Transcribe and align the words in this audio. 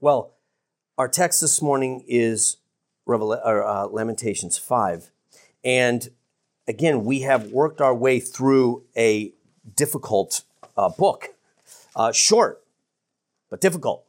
Well, 0.00 0.34
our 0.96 1.08
text 1.08 1.40
this 1.40 1.60
morning 1.60 2.04
is 2.06 2.58
or, 3.04 3.66
uh, 3.66 3.86
Lamentations 3.86 4.56
5. 4.56 5.10
And 5.64 6.08
again, 6.68 7.04
we 7.04 7.22
have 7.22 7.50
worked 7.50 7.80
our 7.80 7.94
way 7.94 8.20
through 8.20 8.84
a 8.96 9.32
difficult 9.74 10.44
uh, 10.76 10.88
book. 10.90 11.30
Uh, 11.96 12.12
short, 12.12 12.62
but 13.50 13.60
difficult. 13.60 14.04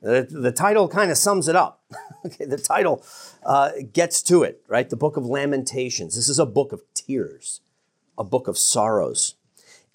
The, 0.00 0.28
the 0.30 0.52
title 0.52 0.86
kind 0.86 1.10
of 1.10 1.16
sums 1.16 1.48
it 1.48 1.56
up. 1.56 1.82
okay, 2.24 2.44
the 2.44 2.56
title 2.56 3.04
uh, 3.44 3.72
gets 3.92 4.22
to 4.24 4.44
it, 4.44 4.62
right? 4.68 4.88
The 4.88 4.96
book 4.96 5.16
of 5.16 5.26
Lamentations. 5.26 6.14
This 6.14 6.28
is 6.28 6.38
a 6.38 6.46
book 6.46 6.70
of 6.70 6.82
tears, 6.94 7.62
a 8.16 8.22
book 8.22 8.46
of 8.46 8.56
sorrows. 8.56 9.34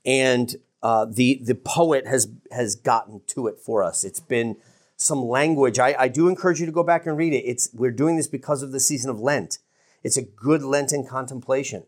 And 0.03 0.57
uh, 0.81 1.05
the, 1.05 1.39
the 1.41 1.55
poet 1.55 2.05
has, 2.05 2.27
has 2.51 2.75
gotten 2.75 3.21
to 3.27 3.47
it 3.47 3.57
for 3.57 3.81
us. 3.81 4.03
It's 4.03 4.19
been 4.19 4.57
some 4.97 5.23
language. 5.23 5.79
I, 5.79 5.95
I 5.97 6.07
do 6.07 6.27
encourage 6.27 6.59
you 6.59 6.65
to 6.65 6.71
go 6.71 6.83
back 6.83 7.05
and 7.05 7.17
read 7.17 7.33
it. 7.33 7.43
It's, 7.45 7.69
we're 7.73 7.91
doing 7.91 8.15
this 8.15 8.27
because 8.27 8.63
of 8.63 8.71
the 8.71 8.79
season 8.79 9.09
of 9.09 9.19
Lent. 9.19 9.59
It's 10.03 10.17
a 10.17 10.21
good 10.21 10.63
Lenten 10.63 11.05
contemplation 11.05 11.85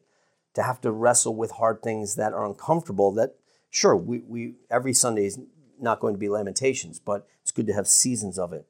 to 0.53 0.63
have 0.63 0.81
to 0.81 0.91
wrestle 0.91 1.35
with 1.35 1.51
hard 1.51 1.81
things 1.81 2.15
that 2.15 2.33
are 2.33 2.45
uncomfortable. 2.45 3.11
That, 3.11 3.35
sure, 3.69 3.95
we, 3.95 4.19
we 4.19 4.55
every 4.71 4.93
Sunday 4.93 5.25
is 5.25 5.39
not 5.79 5.99
going 5.99 6.13
to 6.13 6.19
be 6.19 6.29
lamentations, 6.29 6.99
but 6.99 7.27
it's 7.41 7.51
good 7.51 7.67
to 7.67 7.73
have 7.73 7.87
seasons 7.87 8.39
of 8.39 8.53
it 8.53 8.65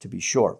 to 0.00 0.08
be 0.08 0.20
sure. 0.20 0.58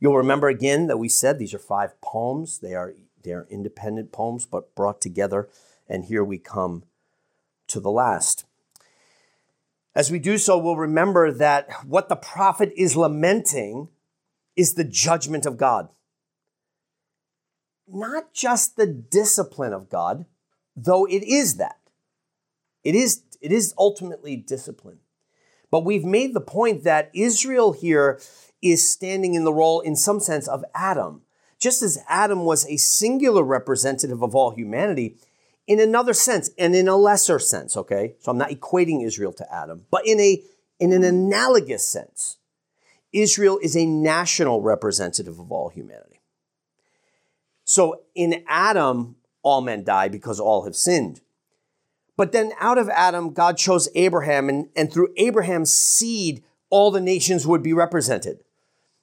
You'll 0.00 0.16
remember 0.16 0.48
again 0.48 0.88
that 0.88 0.98
we 0.98 1.08
said 1.08 1.38
these 1.38 1.54
are 1.54 1.58
five 1.58 2.00
poems. 2.00 2.58
They 2.58 2.74
are, 2.74 2.94
they 3.22 3.32
are 3.32 3.46
independent 3.48 4.12
poems, 4.12 4.44
but 4.44 4.74
brought 4.74 5.00
together. 5.00 5.48
And 5.88 6.06
here 6.06 6.24
we 6.24 6.38
come 6.38 6.84
to 7.68 7.80
the 7.80 7.90
last. 7.90 8.44
As 9.94 10.10
we 10.10 10.18
do 10.18 10.38
so, 10.38 10.58
we'll 10.58 10.76
remember 10.76 11.30
that 11.30 11.70
what 11.86 12.08
the 12.08 12.16
prophet 12.16 12.72
is 12.76 12.96
lamenting 12.96 13.88
is 14.56 14.74
the 14.74 14.84
judgment 14.84 15.46
of 15.46 15.56
God. 15.56 15.88
Not 17.86 18.32
just 18.32 18.76
the 18.76 18.86
discipline 18.86 19.72
of 19.72 19.88
God, 19.88 20.26
though 20.74 21.06
it 21.06 21.22
is 21.22 21.56
that. 21.56 21.78
It 22.82 22.94
is, 22.94 23.22
it 23.40 23.52
is 23.52 23.74
ultimately 23.78 24.36
discipline. 24.36 24.98
But 25.70 25.84
we've 25.84 26.04
made 26.04 26.34
the 26.34 26.40
point 26.40 26.84
that 26.84 27.10
Israel 27.14 27.72
here 27.72 28.20
is 28.62 28.88
standing 28.90 29.34
in 29.34 29.44
the 29.44 29.52
role, 29.52 29.80
in 29.80 29.96
some 29.96 30.20
sense, 30.20 30.48
of 30.48 30.64
Adam. 30.74 31.22
Just 31.58 31.82
as 31.82 32.02
Adam 32.08 32.44
was 32.44 32.66
a 32.66 32.76
singular 32.76 33.42
representative 33.42 34.22
of 34.22 34.34
all 34.34 34.50
humanity, 34.50 35.16
in 35.66 35.80
another 35.80 36.12
sense 36.12 36.50
and 36.58 36.74
in 36.74 36.88
a 36.88 36.96
lesser 36.96 37.38
sense, 37.38 37.76
okay? 37.76 38.14
So 38.20 38.30
I'm 38.30 38.38
not 38.38 38.50
equating 38.50 39.04
Israel 39.04 39.32
to 39.34 39.54
Adam, 39.54 39.86
but 39.90 40.06
in 40.06 40.20
a 40.20 40.42
in 40.80 40.92
an 40.92 41.04
analogous 41.04 41.88
sense, 41.88 42.38
Israel 43.12 43.58
is 43.62 43.76
a 43.76 43.86
national 43.86 44.60
representative 44.60 45.38
of 45.38 45.52
all 45.52 45.68
humanity. 45.68 46.20
So 47.64 48.00
in 48.14 48.44
Adam, 48.48 49.16
all 49.42 49.60
men 49.60 49.84
die 49.84 50.08
because 50.08 50.40
all 50.40 50.64
have 50.64 50.74
sinned. 50.74 51.20
But 52.16 52.32
then 52.32 52.52
out 52.60 52.78
of 52.78 52.88
Adam, 52.88 53.32
God 53.32 53.56
chose 53.56 53.88
Abraham, 53.94 54.48
and, 54.48 54.68
and 54.76 54.92
through 54.92 55.08
Abraham's 55.16 55.72
seed, 55.72 56.44
all 56.70 56.90
the 56.90 57.00
nations 57.00 57.46
would 57.46 57.62
be 57.62 57.72
represented. 57.72 58.44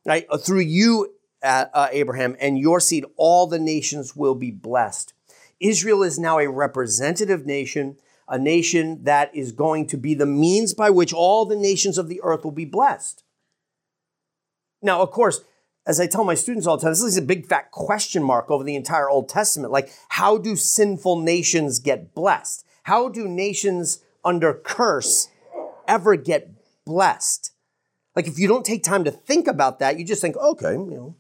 Right? 0.06 0.26
Through 0.40 0.62
you, 0.62 1.14
uh, 1.44 1.66
uh, 1.74 1.88
Abraham, 1.92 2.36
and 2.40 2.58
your 2.58 2.80
seed, 2.80 3.06
all 3.18 3.48
the 3.48 3.60
nations 3.60 4.16
will 4.16 4.36
be 4.36 4.52
blessed. 4.52 5.14
Israel 5.62 6.04
is 6.04 6.20
now 6.20 6.40
a 6.40 6.50
representative 6.50 7.46
nation, 7.46 7.98
a 8.28 8.38
nation 8.38 9.04
that 9.04 9.34
is 9.36 9.52
going 9.52 9.88
to 9.88 9.98
be 9.98 10.14
the 10.14 10.26
means 10.26 10.74
by 10.74 10.90
which 10.90 11.14
all 11.14 11.46
the 11.46 11.56
nations 11.56 11.98
of 11.98 12.10
the 12.10 12.20
earth 12.24 12.44
will 12.44 12.52
be 12.52 12.66
blessed. 12.66 13.24
Now, 14.82 15.02
of 15.02 15.12
course, 15.12 15.42
as 15.86 16.00
I 16.00 16.08
tell 16.08 16.24
my 16.24 16.36
students 16.36 16.68
all 16.68 16.78
the 16.78 16.84
time, 16.84 16.92
this 16.92 17.02
is 17.02 17.18
a 17.18 17.22
big 17.22 17.46
fat 17.46 17.72
question 17.72 18.24
mark 18.24 18.50
over 18.50 18.64
the 18.64 18.76
entire 18.76 19.10
Old 19.10 19.30
Testament. 19.30 19.72
Like, 19.72 19.92
how 20.10 20.38
do 20.38 20.56
sinful 20.56 21.22
nations 21.22 21.80
get 21.80 22.14
blessed? 22.14 22.66
How 22.84 23.10
do 23.10 23.28
nations 23.28 24.04
under 24.24 24.54
curse 24.54 25.30
ever 25.88 26.16
get 26.16 26.52
blessed? 26.86 27.52
Like, 28.16 28.28
if 28.28 28.38
you 28.38 28.48
don't 28.48 28.66
take 28.66 28.84
time 28.84 29.04
to 29.06 29.12
think 29.12 29.48
about 29.48 29.80
that, 29.80 29.98
you 29.98 30.06
just 30.06 30.22
think, 30.22 30.36
okay, 30.38 30.74
you 30.74 30.92
know, 30.92 31.16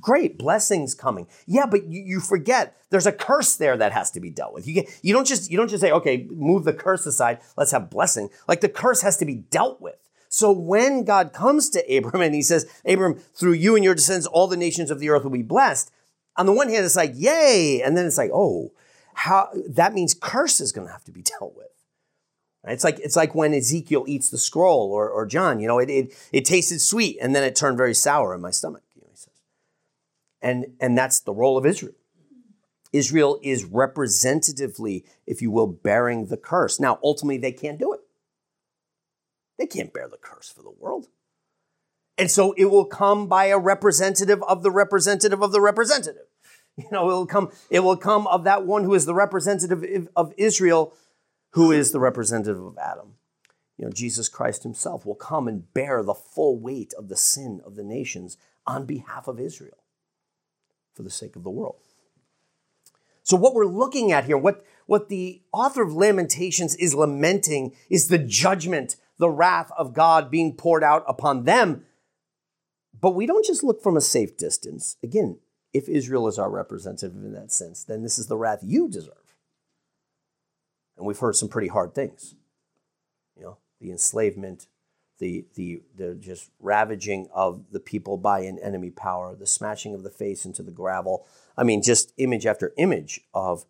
Great, 0.00 0.38
blessings 0.38 0.94
coming. 0.94 1.26
Yeah, 1.46 1.66
but 1.66 1.86
you, 1.86 2.02
you 2.02 2.20
forget 2.20 2.76
there's 2.90 3.06
a 3.06 3.12
curse 3.12 3.56
there 3.56 3.76
that 3.76 3.92
has 3.92 4.10
to 4.12 4.20
be 4.20 4.30
dealt 4.30 4.54
with. 4.54 4.66
You, 4.66 4.74
get, 4.74 5.00
you 5.02 5.12
don't 5.12 5.26
just 5.26 5.50
you 5.50 5.58
don't 5.58 5.68
just 5.68 5.82
say, 5.82 5.92
okay, 5.92 6.26
move 6.30 6.64
the 6.64 6.72
curse 6.72 7.04
aside, 7.04 7.40
let's 7.56 7.72
have 7.72 7.90
blessing. 7.90 8.30
Like 8.48 8.62
the 8.62 8.68
curse 8.68 9.02
has 9.02 9.18
to 9.18 9.26
be 9.26 9.34
dealt 9.34 9.82
with. 9.82 9.96
So 10.30 10.50
when 10.50 11.04
God 11.04 11.32
comes 11.32 11.68
to 11.70 11.96
Abram 11.96 12.22
and 12.22 12.34
he 12.34 12.42
says, 12.42 12.66
Abram, 12.84 13.20
through 13.34 13.52
you 13.52 13.76
and 13.76 13.84
your 13.84 13.94
descendants, 13.94 14.26
all 14.26 14.48
the 14.48 14.56
nations 14.56 14.90
of 14.90 14.98
the 14.98 15.10
earth 15.10 15.22
will 15.22 15.30
be 15.30 15.42
blessed. 15.42 15.92
On 16.36 16.46
the 16.46 16.52
one 16.52 16.68
hand, 16.68 16.84
it's 16.84 16.96
like, 16.96 17.12
yay. 17.14 17.80
And 17.84 17.96
then 17.96 18.06
it's 18.06 18.18
like, 18.18 18.30
oh, 18.32 18.72
how 19.14 19.50
that 19.68 19.94
means 19.94 20.12
curse 20.12 20.60
is 20.60 20.72
going 20.72 20.88
to 20.88 20.92
have 20.92 21.04
to 21.04 21.12
be 21.12 21.22
dealt 21.22 21.54
with. 21.54 21.68
It's 22.66 22.82
like 22.82 22.98
it's 22.98 23.16
like 23.16 23.34
when 23.34 23.52
Ezekiel 23.52 24.04
eats 24.08 24.30
the 24.30 24.38
scroll 24.38 24.90
or, 24.90 25.08
or 25.08 25.26
John, 25.26 25.60
you 25.60 25.68
know, 25.68 25.78
it, 25.78 25.90
it, 25.90 26.30
it 26.32 26.44
tasted 26.44 26.80
sweet 26.80 27.18
and 27.20 27.36
then 27.36 27.44
it 27.44 27.54
turned 27.54 27.76
very 27.76 27.94
sour 27.94 28.34
in 28.34 28.40
my 28.40 28.50
stomach. 28.50 28.82
And, 30.44 30.66
and 30.78 30.96
that's 30.96 31.20
the 31.20 31.32
role 31.32 31.56
of 31.56 31.64
Israel. 31.64 31.94
Israel 32.92 33.40
is 33.42 33.64
representatively, 33.64 35.04
if 35.26 35.40
you 35.40 35.50
will, 35.50 35.66
bearing 35.66 36.26
the 36.26 36.36
curse. 36.36 36.78
Now, 36.78 37.00
ultimately, 37.02 37.38
they 37.38 37.50
can't 37.50 37.78
do 37.78 37.94
it. 37.94 38.00
They 39.58 39.66
can't 39.66 39.92
bear 39.92 40.06
the 40.06 40.18
curse 40.18 40.50
for 40.50 40.62
the 40.62 40.70
world. 40.70 41.08
And 42.18 42.30
so 42.30 42.52
it 42.52 42.66
will 42.66 42.84
come 42.84 43.26
by 43.26 43.46
a 43.46 43.58
representative 43.58 44.42
of 44.44 44.62
the 44.62 44.70
representative 44.70 45.42
of 45.42 45.50
the 45.50 45.60
representative. 45.60 46.26
You 46.76 46.88
know, 46.90 47.08
it 47.08 47.14
will 47.14 47.26
come, 47.26 47.52
it 47.70 47.80
will 47.84 47.96
come 47.96 48.26
of 48.26 48.42
that 48.42 48.66
one 48.66 48.82
who 48.82 48.94
is 48.94 49.06
the 49.06 49.14
representative 49.14 50.08
of 50.16 50.34
Israel, 50.36 50.92
who 51.50 51.70
is 51.70 51.92
the 51.92 52.00
representative 52.00 52.60
of 52.60 52.76
Adam. 52.78 53.14
You 53.78 53.84
know, 53.84 53.92
Jesus 53.92 54.28
Christ 54.28 54.64
himself 54.64 55.06
will 55.06 55.14
come 55.14 55.46
and 55.46 55.72
bear 55.72 56.02
the 56.02 56.14
full 56.14 56.58
weight 56.58 56.92
of 56.98 57.08
the 57.08 57.16
sin 57.16 57.60
of 57.64 57.76
the 57.76 57.84
nations 57.84 58.36
on 58.66 58.86
behalf 58.86 59.28
of 59.28 59.38
Israel 59.38 59.83
for 60.94 61.02
the 61.02 61.10
sake 61.10 61.36
of 61.36 61.42
the 61.42 61.50
world. 61.50 61.76
So, 63.22 63.36
what 63.36 63.54
we're 63.54 63.66
looking 63.66 64.12
at 64.12 64.24
here, 64.24 64.36
what, 64.36 64.64
what 64.86 65.08
the 65.08 65.42
author 65.52 65.82
of 65.82 65.94
Lamentations 65.94 66.74
is 66.76 66.94
lamenting, 66.94 67.74
is 67.88 68.08
the 68.08 68.18
judgment, 68.18 68.96
the 69.18 69.30
wrath 69.30 69.70
of 69.78 69.94
God 69.94 70.30
being 70.30 70.54
poured 70.54 70.84
out 70.84 71.04
upon 71.08 71.44
them. 71.44 71.84
But 73.00 73.14
we 73.14 73.26
don't 73.26 73.44
just 73.44 73.62
look 73.62 73.82
from 73.82 73.96
a 73.96 74.02
safe 74.02 74.36
distance. 74.36 74.96
Again, 75.02 75.38
if 75.72 75.88
Israel 75.88 76.28
is 76.28 76.38
our 76.38 76.50
representative 76.50 77.16
in 77.16 77.32
that 77.32 77.50
sense, 77.50 77.82
then 77.82 78.02
this 78.02 78.18
is 78.18 78.28
the 78.28 78.36
wrath 78.36 78.60
you 78.62 78.88
deserve. 78.88 79.14
And 80.96 81.06
we've 81.06 81.18
heard 81.18 81.34
some 81.34 81.48
pretty 81.48 81.68
hard 81.68 81.94
things. 81.94 82.34
You 83.36 83.42
know, 83.42 83.58
the 83.80 83.90
enslavement, 83.90 84.68
the, 85.24 85.46
the, 85.54 85.80
the 85.96 86.14
just 86.16 86.50
ravaging 86.60 87.28
of 87.34 87.64
the 87.72 87.80
people 87.80 88.18
by 88.18 88.40
an 88.40 88.58
enemy 88.58 88.90
power, 88.90 89.34
the 89.34 89.46
smashing 89.46 89.94
of 89.94 90.02
the 90.02 90.10
face 90.10 90.44
into 90.44 90.62
the 90.62 90.70
gravel. 90.70 91.26
I 91.56 91.64
mean, 91.64 91.82
just 91.82 92.12
image 92.18 92.44
after 92.44 92.74
image 92.76 93.22
of 93.32 93.64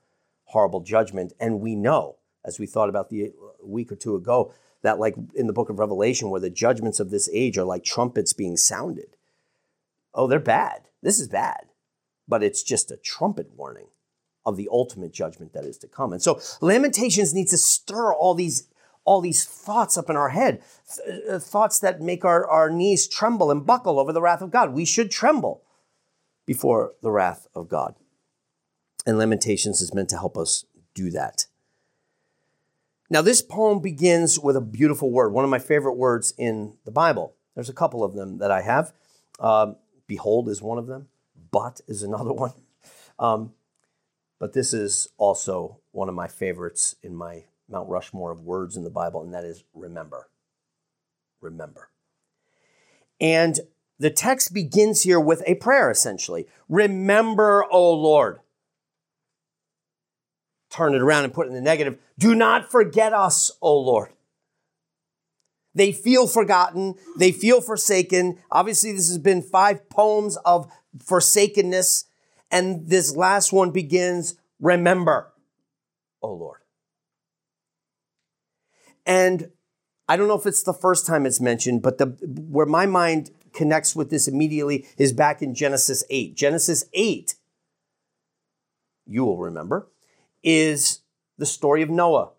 horrible 0.47 0.81
judgment. 0.81 1.33
And 1.39 1.61
we 1.61 1.77
know, 1.77 2.17
as 2.45 2.59
we 2.59 2.67
thought 2.67 2.89
about 2.89 3.09
the 3.09 3.33
week 3.63 3.93
or 3.93 3.95
two 3.95 4.17
ago, 4.17 4.53
that 4.83 4.99
like 4.99 5.15
in 5.37 5.47
the 5.47 5.53
book 5.53 5.71
of 5.71 5.79
Revelation, 5.79 6.29
where 6.29 6.41
the 6.41 6.51
judgments 6.51 6.99
of 6.99 7.11
this 7.11 7.31
age 7.33 7.57
are 7.57 7.65
like 7.65 7.85
trumpets 7.85 8.33
being 8.33 8.57
sounded. 8.57 9.17
Oh, 10.13 10.27
they're 10.27 10.41
bad. 10.41 10.89
This 11.03 11.21
is 11.21 11.29
bad. 11.29 11.67
But 12.27 12.43
it's 12.43 12.65
just 12.65 12.91
a 12.91 12.97
trumpet 12.97 13.51
warning 13.57 13.87
of 14.45 14.57
the 14.57 14.69
ultimate 14.73 15.13
judgment 15.13 15.53
that 15.53 15.65
is 15.65 15.79
to 15.79 15.87
come. 15.87 16.13
And 16.13 16.21
so 16.21 16.41
Lamentations 16.61 17.33
needs 17.33 17.53
to 17.53 17.59
stir 17.59 18.13
all 18.13 18.35
these 18.35 18.67
all 19.05 19.21
these 19.21 19.45
thoughts 19.45 19.97
up 19.99 20.09
in 20.09 20.17
our 20.17 20.31
head, 20.31 20.63
th- 20.95 21.23
uh, 21.31 21.39
thoughts 21.39 21.79
that 21.81 22.01
make 22.01 22.25
our, 22.25 22.49
our 22.49 22.71
knees 22.71 23.07
tremble 23.07 23.51
and 23.51 23.67
buckle 23.67 23.99
over 23.99 24.13
the 24.13 24.23
wrath 24.23 24.41
of 24.43 24.51
God. 24.51 24.73
We 24.73 24.85
should 24.85 25.11
tremble 25.11 25.63
before 26.47 26.95
the 27.03 27.11
wrath 27.11 27.47
of 27.55 27.69
God. 27.69 27.95
And 29.07 29.19
Lamentations 29.19 29.81
is 29.81 29.95
meant 29.95 30.09
to 30.11 30.19
help 30.19 30.39
us 30.39 30.65
do 30.95 31.11
that. 31.11 31.47
Now, 33.11 33.21
this 33.21 33.43
poem 33.43 33.81
begins 33.81 34.41
with 34.41 34.57
a 34.57 34.63
beautiful 34.63 35.11
word, 35.11 35.33
one 35.33 35.45
of 35.45 35.51
my 35.51 35.59
favorite 35.59 35.97
words 35.97 36.33
in 36.39 36.79
the 36.85 36.91
Bible. 36.91 37.35
There's 37.55 37.69
a 37.69 37.75
couple 37.75 38.03
of 38.03 38.15
them 38.15 38.39
that 38.39 38.51
I 38.51 38.63
have. 38.63 38.93
Um, 39.39 39.77
behold 40.07 40.49
is 40.49 40.63
one 40.63 40.79
of 40.79 40.87
them, 40.87 41.09
but 41.51 41.81
is 41.87 42.03
another 42.03 42.33
one. 42.33 42.55
Um, 43.19 43.53
but 44.39 44.53
this 44.53 44.73
is 44.73 45.09
also 45.17 45.79
one 45.93 46.09
of 46.09 46.15
my 46.15 46.29
favorites 46.29 46.97
in 47.03 47.15
my 47.15 47.45
Mount 47.69 47.89
Rushmore 47.89 48.31
of 48.31 48.43
words 48.43 48.77
in 48.77 48.85
the 48.85 48.91
Bible, 48.91 49.23
and 49.23 49.33
that 49.35 49.45
is 49.45 49.65
remember. 49.75 50.29
Remember. 51.41 51.89
And 53.21 53.61
the 53.99 54.11
text 54.11 54.53
begins 54.53 55.03
here 55.03 55.21
with 55.21 55.43
a 55.47 55.55
prayer, 55.55 55.91
essentially. 55.91 56.47
Remember, 56.69 57.65
O 57.71 57.93
Lord. 57.93 58.41
Turn 60.71 60.95
it 60.95 61.03
around 61.03 61.25
and 61.25 61.33
put 61.33 61.47
it 61.47 61.51
in 61.51 61.55
the 61.55 61.61
negative. 61.61 61.99
Do 62.19 62.35
not 62.35 62.71
forget 62.71 63.13
us, 63.13 63.53
O 63.63 63.79
Lord. 63.79 64.11
They 65.75 65.93
feel 65.93 66.27
forgotten. 66.27 66.95
They 67.17 67.33
feel 67.33 67.61
forsaken. 67.61 68.39
Obviously, 68.51 68.93
this 68.93 69.09
has 69.09 69.19
been 69.19 69.43
five 69.43 69.89
poems 69.89 70.37
of 70.39 70.71
forsakenness. 70.99 72.07
And 72.51 72.89
this 72.89 73.17
last 73.17 73.53
one 73.53 73.71
begins, 73.71 74.35
remember, 74.61 75.33
O 76.23 76.33
Lord. 76.33 76.61
And 79.07 79.51
I 80.09 80.17
don't 80.17 80.29
know 80.29 80.39
if 80.39 80.47
it's 80.47 80.63
the 80.63 80.75
first 80.75 81.07
time 81.07 81.27
it's 81.27 81.41
mentioned, 81.41 81.83
but 81.83 81.99
the 81.99 82.07
where 82.23 82.67
my 82.67 82.87
mind 82.87 83.31
connects 83.53 83.95
with 83.95 84.11
this 84.11 84.29
immediately 84.29 84.87
is 84.99 85.13
back 85.13 85.41
in 85.41 85.55
Genesis 85.55 86.05
8. 86.11 86.35
Genesis 86.35 86.85
8, 86.93 87.35
you 89.07 89.25
will 89.25 89.39
remember, 89.39 89.89
is 90.43 91.01
the 91.39 91.47
story 91.47 91.83
of 91.83 91.89
Noah. 91.89 92.31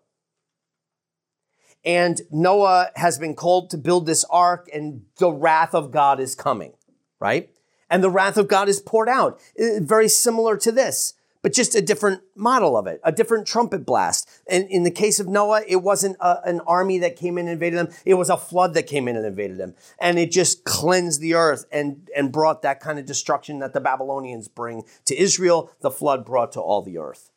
And 1.84 2.20
Noah 2.30 2.90
has 2.96 3.18
been 3.18 3.34
called 3.34 3.70
to 3.70 3.78
build 3.78 4.06
this 4.06 4.24
ark, 4.24 4.68
and 4.72 5.02
the 5.18 5.30
wrath 5.30 5.74
of 5.74 5.90
God 5.90 6.20
is 6.20 6.34
coming, 6.34 6.72
right? 7.20 7.50
And 7.88 8.02
the 8.02 8.10
wrath 8.10 8.36
of 8.36 8.48
God 8.48 8.68
is 8.68 8.80
poured 8.80 9.08
out. 9.08 9.40
Uh, 9.58 9.80
very 9.80 10.08
similar 10.08 10.56
to 10.58 10.72
this 10.72 11.14
but 11.46 11.52
just 11.52 11.76
a 11.76 11.80
different 11.80 12.22
model 12.34 12.76
of 12.76 12.88
it, 12.88 13.00
a 13.04 13.12
different 13.12 13.46
trumpet 13.46 13.86
blast. 13.86 14.28
And 14.48 14.68
in 14.68 14.84
the 14.84 14.90
case 14.90 15.18
of 15.18 15.26
Noah, 15.26 15.62
it 15.66 15.76
wasn't 15.76 16.16
a, 16.20 16.40
an 16.44 16.60
army 16.60 16.98
that 16.98 17.16
came 17.16 17.36
in 17.36 17.46
and 17.46 17.54
invaded 17.54 17.78
them. 17.78 17.88
It 18.04 18.14
was 18.14 18.30
a 18.30 18.36
flood 18.36 18.74
that 18.74 18.86
came 18.86 19.08
in 19.08 19.16
and 19.16 19.26
invaded 19.26 19.58
them. 19.58 19.74
And 19.98 20.18
it 20.18 20.30
just 20.30 20.64
cleansed 20.64 21.20
the 21.20 21.34
earth 21.34 21.66
and, 21.72 22.08
and 22.16 22.30
brought 22.30 22.62
that 22.62 22.80
kind 22.80 22.98
of 22.98 23.06
destruction 23.06 23.58
that 23.58 23.72
the 23.72 23.80
Babylonians 23.80 24.48
bring 24.48 24.84
to 25.06 25.20
Israel. 25.20 25.70
The 25.80 25.90
flood 25.90 26.24
brought 26.24 26.52
to 26.52 26.60
all 26.60 26.82
the 26.82 26.98
earth. 26.98 27.30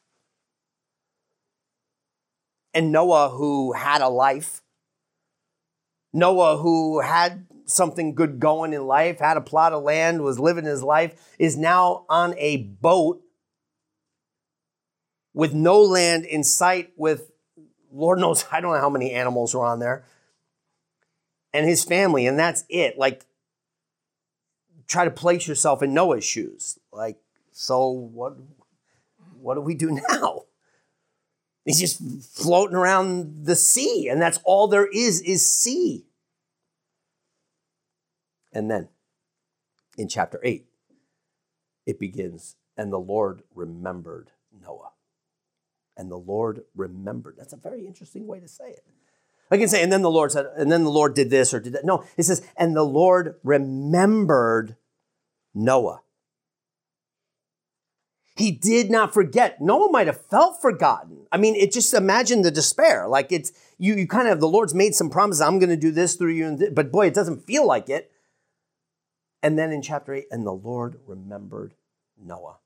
And 2.73 2.91
Noah, 2.91 3.29
who 3.29 3.73
had 3.73 4.01
a 4.01 4.09
life, 4.09 4.61
Noah, 6.13 6.57
who 6.57 7.01
had 7.01 7.47
something 7.65 8.15
good 8.15 8.39
going 8.39 8.73
in 8.73 8.85
life, 8.85 9.19
had 9.19 9.37
a 9.37 9.41
plot 9.41 9.73
of 9.73 9.83
land, 9.83 10.21
was 10.21 10.39
living 10.39 10.65
his 10.65 10.83
life, 10.83 11.35
is 11.37 11.57
now 11.57 12.05
on 12.09 12.35
a 12.37 12.57
boat 12.57 13.21
with 15.39 15.53
no 15.53 15.81
land 15.81 16.25
in 16.25 16.43
sight, 16.43 16.91
with 16.97 17.31
Lord 17.93 18.19
knows, 18.19 18.45
I 18.51 18.59
don't 18.59 18.73
know 18.73 18.79
how 18.79 18.89
many 18.89 19.13
animals 19.13 19.55
were 19.55 19.65
on 19.65 19.79
there, 19.79 20.03
and 21.53 21.65
his 21.65 21.83
family, 21.83 22.27
and 22.27 22.37
that's 22.37 22.65
it. 22.67 22.97
Like, 22.97 23.25
try 24.87 25.05
to 25.05 25.11
place 25.11 25.47
yourself 25.47 25.81
in 25.81 25.93
Noah's 25.93 26.25
shoes. 26.25 26.77
Like, 26.91 27.17
so 27.53 27.89
what? 27.89 28.35
What 29.39 29.55
do 29.55 29.61
we 29.61 29.75
do 29.75 29.97
now? 30.09 30.41
He's 31.63 31.79
just 31.79 32.01
floating 32.35 32.75
around 32.75 33.45
the 33.45 33.55
sea, 33.55 34.09
and 34.09 34.21
that's 34.21 34.39
all 34.43 34.67
there 34.67 34.87
is 34.87 35.21
is 35.21 35.49
sea. 35.49 36.05
And 38.51 38.69
then 38.69 38.89
in 39.97 40.09
chapter 40.09 40.41
8, 40.43 40.65
it 41.85 41.97
begins, 41.97 42.57
and 42.75 42.91
the 42.91 42.99
Lord 42.99 43.43
remembered 43.53 44.31
Noah 44.51 44.91
and 45.99 46.09
the 46.09 46.17
Lord 46.17 46.63
remembered. 46.75 47.35
That's 47.37 47.51
a 47.51 47.57
very 47.57 47.85
interesting 47.85 48.25
way 48.25 48.39
to 48.39 48.47
say 48.47 48.69
it. 48.69 48.85
I 49.51 49.57
can 49.57 49.67
say, 49.67 49.83
and 49.83 49.91
then 49.91 50.01
the 50.01 50.09
Lord 50.09 50.31
said, 50.31 50.45
and 50.55 50.71
then 50.71 50.85
the 50.85 50.89
Lord 50.89 51.13
did 51.13 51.29
this 51.29 51.53
or 51.53 51.59
did 51.59 51.73
that. 51.73 51.83
No, 51.83 52.05
it 52.15 52.23
says, 52.23 52.41
and 52.55 52.75
the 52.75 52.83
Lord 52.83 53.35
remembered 53.43 54.77
Noah. 55.53 56.01
He 58.37 58.51
did 58.51 58.89
not 58.89 59.13
forget. 59.13 59.59
Noah 59.59 59.91
might 59.91 60.07
have 60.07 60.25
felt 60.27 60.61
forgotten. 60.61 61.25
I 61.31 61.37
mean, 61.37 61.55
it 61.55 61.73
just 61.73 61.93
imagine 61.93 62.43
the 62.43 62.51
despair. 62.51 63.05
Like 63.05 63.33
it's 63.33 63.51
you, 63.77 63.95
you 63.95 64.07
kind 64.07 64.29
of 64.29 64.39
the 64.39 64.47
Lord's 64.47 64.73
made 64.73 64.95
some 64.95 65.09
promises. 65.09 65.41
I'm 65.41 65.59
going 65.59 65.69
to 65.69 65.75
do 65.75 65.91
this 65.91 66.15
through 66.15 66.31
you, 66.31 66.69
but 66.71 66.93
boy, 66.93 67.07
it 67.07 67.13
doesn't 67.13 67.45
feel 67.45 67.67
like 67.67 67.89
it. 67.89 68.11
And 69.43 69.59
then 69.59 69.73
in 69.73 69.81
chapter 69.81 70.13
eight, 70.13 70.27
and 70.31 70.45
the 70.45 70.53
Lord 70.53 70.99
remembered 71.05 71.73
Noah. 72.17 72.59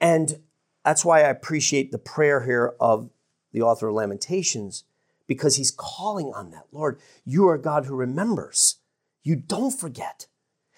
And 0.00 0.40
that's 0.86 1.04
why 1.04 1.18
I 1.18 1.30
appreciate 1.30 1.90
the 1.90 1.98
prayer 1.98 2.44
here 2.44 2.76
of 2.78 3.10
the 3.52 3.60
author 3.60 3.88
of 3.88 3.94
Lamentations, 3.96 4.84
because 5.26 5.56
he's 5.56 5.72
calling 5.72 6.32
on 6.32 6.52
that. 6.52 6.66
Lord, 6.70 7.00
you 7.24 7.48
are 7.48 7.58
God 7.58 7.86
who 7.86 7.96
remembers. 7.96 8.76
You 9.24 9.34
don't 9.34 9.72
forget. 9.72 10.28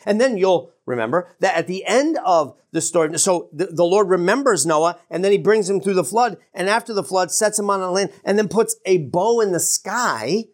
And 0.07 0.19
then 0.19 0.39
you'll 0.39 0.73
remember 0.87 1.29
that 1.41 1.59
at 1.59 1.67
the 1.67 1.85
end 1.85 2.19
of 2.25 2.57
the 2.71 2.81
story, 2.81 3.19
so 3.19 3.51
the, 3.53 3.67
the, 3.67 3.85
Lord 3.85 4.09
remembers 4.09 4.65
Noah 4.65 4.99
and 5.11 5.23
then 5.23 5.31
he 5.31 5.37
brings 5.37 5.69
him 5.69 5.79
through 5.79 5.93
the 5.93 6.05
flood. 6.05 6.39
And 6.55 6.71
after 6.71 6.95
the 6.95 7.05
flood, 7.05 7.31
sets 7.31 7.59
him 7.59 7.69
on 7.69 7.83
a 7.83 7.91
land 7.91 8.11
and 8.25 8.39
then 8.39 8.49
puts 8.49 8.77
a 8.87 8.97
bow 8.97 9.43
in 9.43 9.53
the 9.53 9.61
sky. 9.61 10.45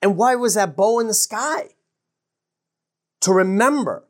And 0.00 0.16
why 0.16 0.34
was 0.34 0.54
that 0.54 0.76
bow 0.76 0.98
in 0.98 1.08
the 1.08 1.14
sky? 1.14 1.74
To 3.20 3.34
remember. 3.34 4.08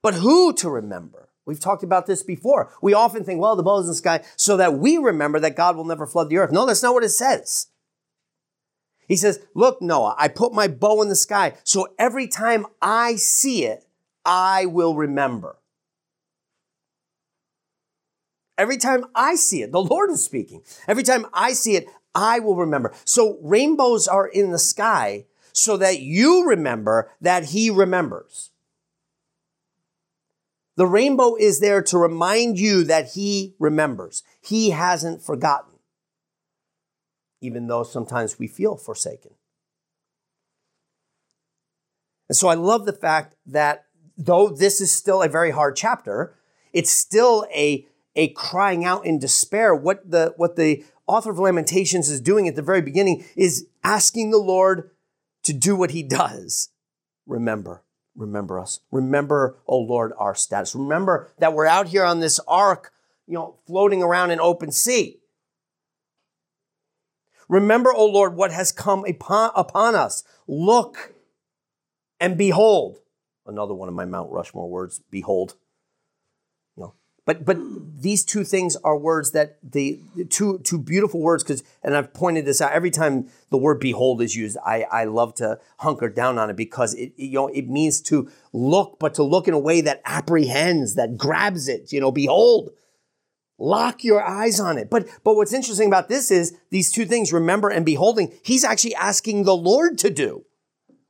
But 0.00 0.14
who 0.14 0.54
to 0.54 0.70
remember? 0.70 1.28
We've 1.44 1.60
talked 1.60 1.82
about 1.82 2.06
this 2.06 2.22
before. 2.22 2.72
We 2.80 2.94
often 2.94 3.24
think, 3.24 3.40
well, 3.40 3.56
the 3.56 3.62
bow 3.62 3.78
is 3.78 3.86
in 3.86 3.90
the 3.90 3.94
sky 3.96 4.22
so 4.36 4.56
that 4.58 4.74
we 4.74 4.96
remember 4.96 5.40
that 5.40 5.56
God 5.56 5.76
will 5.76 5.84
never 5.84 6.06
flood 6.06 6.28
the 6.28 6.38
earth. 6.38 6.52
No, 6.52 6.66
that's 6.66 6.82
not 6.82 6.94
what 6.94 7.04
it 7.04 7.10
says. 7.10 7.68
He 9.08 9.16
says, 9.16 9.40
look, 9.54 9.82
Noah, 9.82 10.14
I 10.18 10.28
put 10.28 10.54
my 10.54 10.68
bow 10.68 11.02
in 11.02 11.08
the 11.08 11.16
sky. 11.16 11.54
So 11.64 11.88
every 11.98 12.28
time 12.28 12.66
I 12.80 13.16
see 13.16 13.64
it, 13.64 13.84
I 14.24 14.66
will 14.66 14.94
remember. 14.94 15.56
Every 18.56 18.76
time 18.76 19.06
I 19.14 19.34
see 19.34 19.62
it, 19.62 19.72
the 19.72 19.82
Lord 19.82 20.10
is 20.10 20.24
speaking. 20.24 20.62
Every 20.86 21.02
time 21.02 21.26
I 21.32 21.52
see 21.52 21.74
it, 21.74 21.88
I 22.14 22.38
will 22.38 22.54
remember. 22.54 22.92
So 23.04 23.38
rainbows 23.42 24.06
are 24.06 24.26
in 24.26 24.52
the 24.52 24.58
sky 24.58 25.26
so 25.52 25.76
that 25.78 26.00
you 26.00 26.46
remember 26.46 27.10
that 27.20 27.46
he 27.46 27.70
remembers. 27.70 28.50
The 30.76 30.86
rainbow 30.86 31.36
is 31.36 31.60
there 31.60 31.82
to 31.82 31.98
remind 31.98 32.58
you 32.58 32.84
that 32.84 33.10
He 33.12 33.54
remembers. 33.58 34.22
He 34.40 34.70
hasn't 34.70 35.22
forgotten, 35.22 35.78
even 37.40 37.66
though 37.66 37.82
sometimes 37.82 38.38
we 38.38 38.46
feel 38.46 38.76
forsaken. 38.76 39.32
And 42.28 42.36
so 42.36 42.48
I 42.48 42.54
love 42.54 42.86
the 42.86 42.94
fact 42.94 43.34
that 43.44 43.84
though 44.16 44.48
this 44.48 44.80
is 44.80 44.90
still 44.90 45.22
a 45.22 45.28
very 45.28 45.50
hard 45.50 45.76
chapter, 45.76 46.34
it's 46.72 46.90
still 46.90 47.46
a, 47.54 47.86
a 48.16 48.28
crying 48.28 48.84
out 48.86 49.04
in 49.04 49.18
despair. 49.18 49.74
What 49.74 50.10
the, 50.10 50.32
what 50.38 50.56
the 50.56 50.84
author 51.06 51.30
of 51.30 51.38
Lamentations 51.38 52.08
is 52.08 52.22
doing 52.22 52.48
at 52.48 52.56
the 52.56 52.62
very 52.62 52.80
beginning 52.80 53.26
is 53.36 53.66
asking 53.84 54.30
the 54.30 54.38
Lord 54.38 54.90
to 55.42 55.52
do 55.52 55.76
what 55.76 55.90
he 55.90 56.02
does. 56.02 56.70
Remember 57.26 57.82
remember 58.16 58.58
us. 58.58 58.80
Remember, 58.90 59.56
oh 59.66 59.78
Lord, 59.78 60.12
our 60.18 60.34
status. 60.34 60.74
Remember 60.74 61.30
that 61.38 61.52
we're 61.52 61.66
out 61.66 61.88
here 61.88 62.04
on 62.04 62.20
this 62.20 62.40
ark, 62.46 62.92
you 63.26 63.34
know, 63.34 63.56
floating 63.66 64.02
around 64.02 64.30
in 64.30 64.40
open 64.40 64.72
sea. 64.72 65.18
Remember, 67.48 67.92
oh 67.94 68.06
Lord, 68.06 68.34
what 68.34 68.52
has 68.52 68.72
come 68.72 69.04
upon, 69.06 69.50
upon 69.54 69.94
us. 69.94 70.24
Look 70.46 71.14
and 72.20 72.38
behold. 72.38 73.00
Another 73.46 73.74
one 73.74 73.88
of 73.88 73.94
my 73.94 74.04
Mount 74.04 74.30
Rushmore 74.30 74.70
words, 74.70 75.00
behold. 75.10 75.56
But 77.24 77.44
but 77.44 77.56
hmm. 77.56 77.78
these 77.98 78.24
two 78.24 78.44
things 78.44 78.76
are 78.76 78.96
words 78.96 79.30
that 79.32 79.58
the 79.62 80.00
two 80.28 80.58
two 80.60 80.78
beautiful 80.78 81.20
words 81.20 81.44
because 81.44 81.62
and 81.82 81.96
I've 81.96 82.12
pointed 82.12 82.44
this 82.44 82.60
out 82.60 82.72
every 82.72 82.90
time 82.90 83.28
the 83.50 83.58
word 83.58 83.78
behold 83.78 84.20
is 84.22 84.34
used 84.34 84.56
I, 84.64 84.82
I 84.90 85.04
love 85.04 85.34
to 85.36 85.60
hunker 85.78 86.08
down 86.08 86.38
on 86.38 86.50
it 86.50 86.56
because 86.56 86.94
it, 86.94 87.12
you 87.16 87.34
know 87.34 87.48
it 87.48 87.68
means 87.68 88.00
to 88.02 88.28
look 88.52 88.98
but 88.98 89.14
to 89.14 89.22
look 89.22 89.46
in 89.46 89.54
a 89.54 89.58
way 89.58 89.80
that 89.82 90.02
apprehends 90.04 90.96
that 90.96 91.16
grabs 91.16 91.68
it 91.68 91.92
you 91.92 92.00
know 92.00 92.10
behold 92.10 92.70
lock 93.62 94.02
your 94.02 94.22
eyes 94.22 94.60
on 94.60 94.76
it. 94.76 94.90
But 94.90 95.08
but 95.24 95.36
what's 95.36 95.52
interesting 95.52 95.86
about 95.86 96.08
this 96.08 96.30
is 96.30 96.56
these 96.70 96.90
two 96.90 97.06
things 97.06 97.32
remember 97.32 97.68
and 97.68 97.86
beholding 97.86 98.32
he's 98.42 98.64
actually 98.64 98.94
asking 98.96 99.44
the 99.44 99.56
Lord 99.56 99.98
to 99.98 100.10
do. 100.10 100.44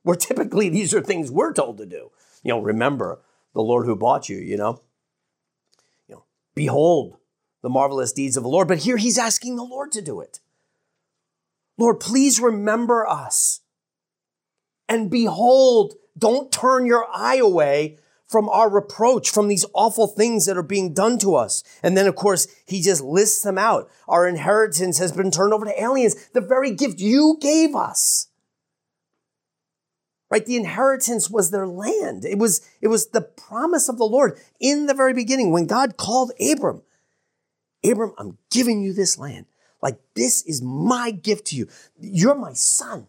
Where 0.03 0.15
typically 0.15 0.69
these 0.69 0.93
are 0.93 1.01
things 1.01 1.31
we're 1.31 1.53
told 1.53 1.77
to 1.79 1.85
do. 1.85 2.11
You 2.43 2.53
know 2.53 2.59
remember 2.59 3.21
the 3.53 3.61
Lord 3.61 3.85
who 3.85 3.95
bought 3.95 4.29
you 4.29 4.37
you 4.37 4.57
know 4.57 4.81
Behold 6.55 7.17
the 7.61 7.69
marvelous 7.69 8.11
deeds 8.11 8.37
of 8.37 8.43
the 8.43 8.49
Lord. 8.49 8.67
But 8.67 8.79
here 8.79 8.97
he's 8.97 9.17
asking 9.17 9.55
the 9.55 9.63
Lord 9.63 9.91
to 9.93 10.01
do 10.01 10.21
it. 10.21 10.39
Lord, 11.77 11.99
please 11.99 12.39
remember 12.39 13.07
us. 13.07 13.61
And 14.87 15.09
behold, 15.09 15.95
don't 16.17 16.51
turn 16.51 16.85
your 16.85 17.07
eye 17.11 17.37
away 17.37 17.97
from 18.27 18.49
our 18.49 18.69
reproach, 18.69 19.29
from 19.29 19.47
these 19.47 19.65
awful 19.73 20.07
things 20.07 20.45
that 20.45 20.57
are 20.57 20.63
being 20.63 20.93
done 20.93 21.17
to 21.19 21.35
us. 21.35 21.63
And 21.81 21.95
then, 21.95 22.07
of 22.07 22.15
course, 22.15 22.47
he 22.65 22.81
just 22.81 23.01
lists 23.01 23.43
them 23.43 23.57
out. 23.57 23.89
Our 24.07 24.27
inheritance 24.27 24.97
has 24.97 25.11
been 25.11 25.31
turned 25.31 25.53
over 25.53 25.65
to 25.65 25.81
aliens, 25.81 26.15
the 26.29 26.41
very 26.41 26.71
gift 26.71 26.99
you 26.99 27.37
gave 27.39 27.75
us 27.75 28.27
right? 30.33 30.47
The 30.47 30.55
inheritance 30.55 31.29
was 31.29 31.51
their 31.51 31.67
land. 31.67 32.25
It 32.25 32.39
was, 32.39 32.67
it 32.81 32.87
was 32.87 33.09
the 33.09 33.21
promise 33.21 33.87
of 33.87 33.99
the 33.99 34.03
Lord 34.03 34.39
in 34.59 34.87
the 34.87 34.95
very 34.95 35.13
beginning 35.13 35.51
when 35.51 35.67
God 35.67 35.95
called 35.95 36.31
Abram. 36.41 36.81
Abram, 37.85 38.15
I'm 38.17 38.39
giving 38.49 38.81
you 38.81 38.93
this 38.93 39.19
land. 39.19 39.45
Like, 39.79 39.99
this 40.15 40.41
is 40.47 40.59
my 40.59 41.11
gift 41.11 41.45
to 41.47 41.55
you. 41.55 41.67
You're 41.99 42.33
my 42.33 42.53
son. 42.53 43.05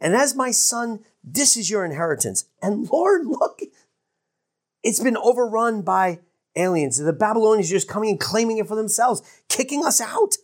And 0.00 0.16
as 0.16 0.34
my 0.34 0.50
son, 0.50 1.04
this 1.22 1.56
is 1.56 1.70
your 1.70 1.84
inheritance. 1.84 2.46
And 2.60 2.90
Lord, 2.90 3.26
look, 3.26 3.60
it's 4.82 5.00
been 5.00 5.16
overrun 5.16 5.82
by 5.82 6.18
aliens. 6.56 6.98
The 6.98 7.12
Babylonians 7.12 7.70
are 7.70 7.76
just 7.76 7.88
coming 7.88 8.10
and 8.10 8.18
claiming 8.18 8.58
it 8.58 8.66
for 8.66 8.74
themselves, 8.74 9.22
kicking 9.48 9.86
us 9.86 10.00
out. 10.00 10.34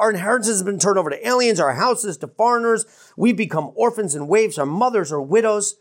Our 0.00 0.10
inheritance 0.10 0.48
has 0.48 0.62
been 0.62 0.78
turned 0.78 0.98
over 0.98 1.10
to 1.10 1.28
aliens, 1.28 1.60
our 1.60 1.74
houses 1.74 2.16
to 2.18 2.26
foreigners. 2.26 2.86
We 3.18 3.34
become 3.34 3.70
orphans 3.74 4.14
and 4.14 4.30
waifs. 4.30 4.56
Our 4.56 4.64
mothers 4.64 5.12
are 5.12 5.20
widows. 5.20 5.76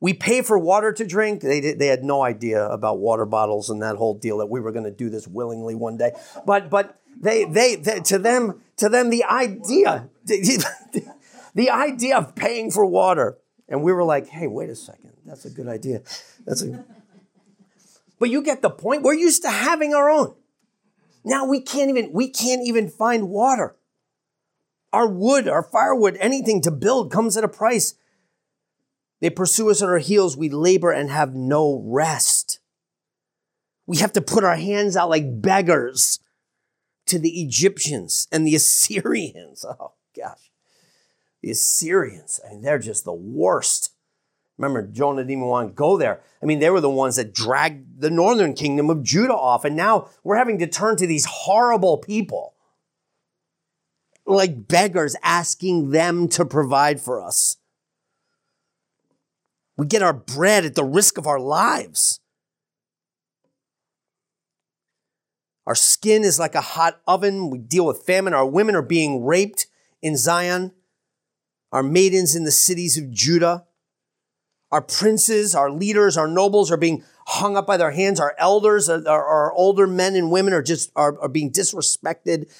We 0.00 0.14
pay 0.14 0.40
for 0.40 0.58
water 0.58 0.90
to 0.94 1.06
drink. 1.06 1.42
They, 1.42 1.60
did, 1.60 1.78
they 1.78 1.88
had 1.88 2.02
no 2.02 2.22
idea 2.22 2.66
about 2.66 2.98
water 2.98 3.26
bottles 3.26 3.68
and 3.68 3.82
that 3.82 3.96
whole 3.96 4.14
deal 4.14 4.38
that 4.38 4.46
we 4.46 4.58
were 4.58 4.72
going 4.72 4.86
to 4.86 4.90
do 4.90 5.10
this 5.10 5.28
willingly 5.28 5.74
one 5.74 5.98
day. 5.98 6.12
But, 6.46 6.70
but 6.70 6.98
they, 7.14 7.44
they, 7.44 7.76
they, 7.76 8.00
to 8.00 8.18
them, 8.18 8.62
to 8.78 8.88
them, 8.88 9.10
the 9.10 9.24
idea, 9.24 10.08
the 10.24 11.70
idea 11.70 12.16
of 12.16 12.34
paying 12.34 12.70
for 12.70 12.86
water. 12.86 13.36
And 13.68 13.82
we 13.82 13.92
were 13.92 14.04
like, 14.04 14.28
hey, 14.28 14.46
wait 14.46 14.70
a 14.70 14.76
second. 14.76 15.12
That's 15.26 15.44
a 15.44 15.50
good 15.50 15.68
idea. 15.68 16.00
That's 16.46 16.62
a, 16.62 16.84
but 18.18 18.30
you 18.30 18.42
get 18.42 18.62
the 18.62 18.70
point. 18.70 19.02
We're 19.02 19.12
used 19.12 19.42
to 19.42 19.50
having 19.50 19.92
our 19.92 20.08
own. 20.08 20.34
Now 21.26 21.44
we 21.44 21.60
can't 21.60 21.90
even, 21.90 22.12
we 22.12 22.28
can't 22.30 22.64
even 22.64 22.88
find 22.88 23.28
water. 23.28 23.74
Our 24.92 25.08
wood, 25.08 25.48
our 25.48 25.64
firewood, 25.64 26.16
anything 26.20 26.62
to 26.62 26.70
build 26.70 27.10
comes 27.10 27.36
at 27.36 27.42
a 27.42 27.48
price. 27.48 27.94
They 29.20 29.30
pursue 29.30 29.68
us 29.68 29.82
on 29.82 29.88
our 29.88 29.98
heels. 29.98 30.36
We 30.36 30.48
labor 30.48 30.92
and 30.92 31.10
have 31.10 31.34
no 31.34 31.82
rest. 31.84 32.60
We 33.86 33.96
have 33.96 34.12
to 34.12 34.20
put 34.20 34.44
our 34.44 34.54
hands 34.54 34.96
out 34.96 35.10
like 35.10 35.42
beggars 35.42 36.20
to 37.06 37.18
the 37.18 37.42
Egyptians 37.42 38.28
and 38.30 38.46
the 38.46 38.54
Assyrians. 38.54 39.64
Oh, 39.64 39.94
gosh. 40.16 40.52
The 41.42 41.50
Assyrians, 41.50 42.38
I 42.46 42.52
mean, 42.52 42.62
they're 42.62 42.78
just 42.78 43.04
the 43.04 43.12
worst. 43.12 43.95
Remember, 44.58 44.86
Jonah 44.86 45.20
didn't 45.20 45.32
even 45.32 45.44
want 45.44 45.68
to 45.68 45.74
go 45.74 45.98
there. 45.98 46.20
I 46.42 46.46
mean, 46.46 46.60
they 46.60 46.70
were 46.70 46.80
the 46.80 46.88
ones 46.88 47.16
that 47.16 47.34
dragged 47.34 48.00
the 48.00 48.10
northern 48.10 48.54
kingdom 48.54 48.88
of 48.88 49.02
Judah 49.02 49.34
off. 49.34 49.64
And 49.64 49.76
now 49.76 50.08
we're 50.24 50.36
having 50.36 50.58
to 50.60 50.66
turn 50.66 50.96
to 50.96 51.06
these 51.06 51.26
horrible 51.26 51.98
people, 51.98 52.54
like 54.24 54.66
beggars, 54.66 55.14
asking 55.22 55.90
them 55.90 56.28
to 56.28 56.46
provide 56.46 57.00
for 57.00 57.22
us. 57.22 57.58
We 59.76 59.86
get 59.86 60.02
our 60.02 60.14
bread 60.14 60.64
at 60.64 60.74
the 60.74 60.84
risk 60.84 61.18
of 61.18 61.26
our 61.26 61.38
lives. 61.38 62.20
Our 65.66 65.74
skin 65.74 66.24
is 66.24 66.38
like 66.38 66.54
a 66.54 66.60
hot 66.62 67.00
oven. 67.06 67.50
We 67.50 67.58
deal 67.58 67.84
with 67.84 68.06
famine. 68.06 68.32
Our 68.32 68.46
women 68.46 68.74
are 68.74 68.82
being 68.82 69.24
raped 69.24 69.66
in 70.00 70.16
Zion. 70.16 70.72
Our 71.72 71.82
maidens 71.82 72.34
in 72.34 72.44
the 72.44 72.52
cities 72.52 72.96
of 72.96 73.10
Judah. 73.10 73.66
Our 74.76 74.82
princes, 74.82 75.54
our 75.54 75.70
leaders, 75.70 76.18
our 76.18 76.28
nobles 76.28 76.70
are 76.70 76.76
being 76.76 77.02
hung 77.28 77.56
up 77.56 77.66
by 77.66 77.78
their 77.78 77.92
hands. 77.92 78.20
Our 78.20 78.34
elders, 78.36 78.90
uh, 78.90 79.00
our, 79.06 79.24
our 79.24 79.52
older 79.54 79.86
men 79.86 80.14
and 80.16 80.30
women 80.30 80.52
are 80.52 80.60
just 80.60 80.92
are, 80.94 81.18
are 81.18 81.30
being 81.30 81.50
disrespected. 81.50 82.52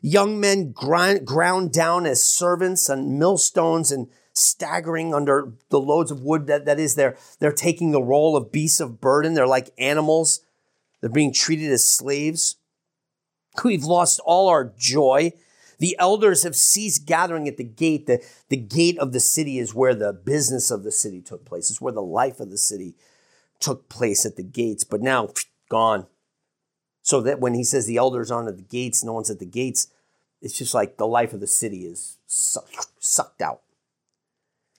Young 0.00 0.38
men 0.38 0.70
grind, 0.70 1.26
ground 1.26 1.72
down 1.72 2.06
as 2.06 2.22
servants 2.22 2.88
on 2.88 3.18
millstones 3.18 3.90
and 3.90 4.06
staggering 4.32 5.12
under 5.12 5.54
the 5.70 5.80
loads 5.80 6.12
of 6.12 6.20
wood 6.20 6.46
that, 6.46 6.64
that 6.64 6.78
is 6.78 6.94
they're, 6.94 7.16
they're 7.40 7.50
taking 7.50 7.90
the 7.90 8.00
role 8.00 8.36
of 8.36 8.52
beasts 8.52 8.78
of 8.78 9.00
burden. 9.00 9.34
They're 9.34 9.44
like 9.44 9.70
animals. 9.76 10.46
They're 11.00 11.10
being 11.10 11.32
treated 11.32 11.72
as 11.72 11.82
slaves. 11.82 12.54
We've 13.64 13.82
lost 13.82 14.20
all 14.24 14.48
our 14.48 14.72
joy. 14.78 15.32
The 15.78 15.96
elders 15.98 16.42
have 16.42 16.56
ceased 16.56 17.06
gathering 17.06 17.48
at 17.48 17.56
the 17.56 17.64
gate. 17.64 18.06
The, 18.06 18.24
the 18.48 18.56
gate 18.56 18.98
of 18.98 19.12
the 19.12 19.20
city 19.20 19.58
is 19.58 19.74
where 19.74 19.94
the 19.94 20.12
business 20.12 20.70
of 20.70 20.82
the 20.82 20.92
city 20.92 21.20
took 21.20 21.44
place. 21.44 21.70
It's 21.70 21.80
where 21.80 21.92
the 21.92 22.02
life 22.02 22.40
of 22.40 22.50
the 22.50 22.58
city 22.58 22.94
took 23.60 23.88
place 23.88 24.26
at 24.26 24.36
the 24.36 24.42
gates, 24.42 24.84
but 24.84 25.00
now 25.00 25.30
gone. 25.68 26.06
So 27.02 27.20
that 27.20 27.40
when 27.40 27.54
he 27.54 27.64
says 27.64 27.86
the 27.86 27.98
elders 27.98 28.30
aren't 28.30 28.48
at 28.48 28.56
the 28.56 28.62
gates, 28.62 29.04
no 29.04 29.12
one's 29.12 29.30
at 29.30 29.38
the 29.38 29.46
gates, 29.46 29.88
it's 30.40 30.56
just 30.56 30.74
like 30.74 30.96
the 30.96 31.06
life 31.06 31.32
of 31.32 31.40
the 31.40 31.46
city 31.46 31.86
is 31.86 32.18
sucked 32.26 33.42
out. 33.42 33.62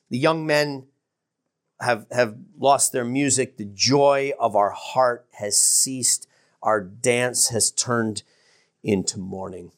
The 0.10 0.18
young 0.18 0.46
men 0.46 0.86
have, 1.80 2.06
have 2.12 2.36
lost 2.58 2.92
their 2.92 3.04
music. 3.04 3.58
The 3.58 3.66
joy 3.66 4.32
of 4.40 4.56
our 4.56 4.72
heart 4.72 5.26
has 5.34 5.58
ceased. 5.58 6.28
Our 6.62 6.82
dance 6.82 7.50
has 7.50 7.72
turned 7.72 8.24
into 8.84 9.20
mourning. 9.20 9.72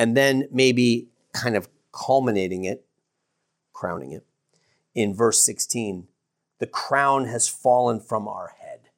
And 0.00 0.16
then 0.16 0.48
maybe 0.50 1.10
kind 1.34 1.56
of 1.56 1.68
culminating 1.92 2.64
it, 2.64 2.86
crowning 3.74 4.12
it, 4.12 4.24
in 4.94 5.14
verse 5.14 5.44
16 5.44 6.08
the 6.58 6.66
crown 6.66 7.24
has 7.24 7.48
fallen 7.48 7.98
from 7.98 8.28
our 8.28 8.54
head. 8.60 8.90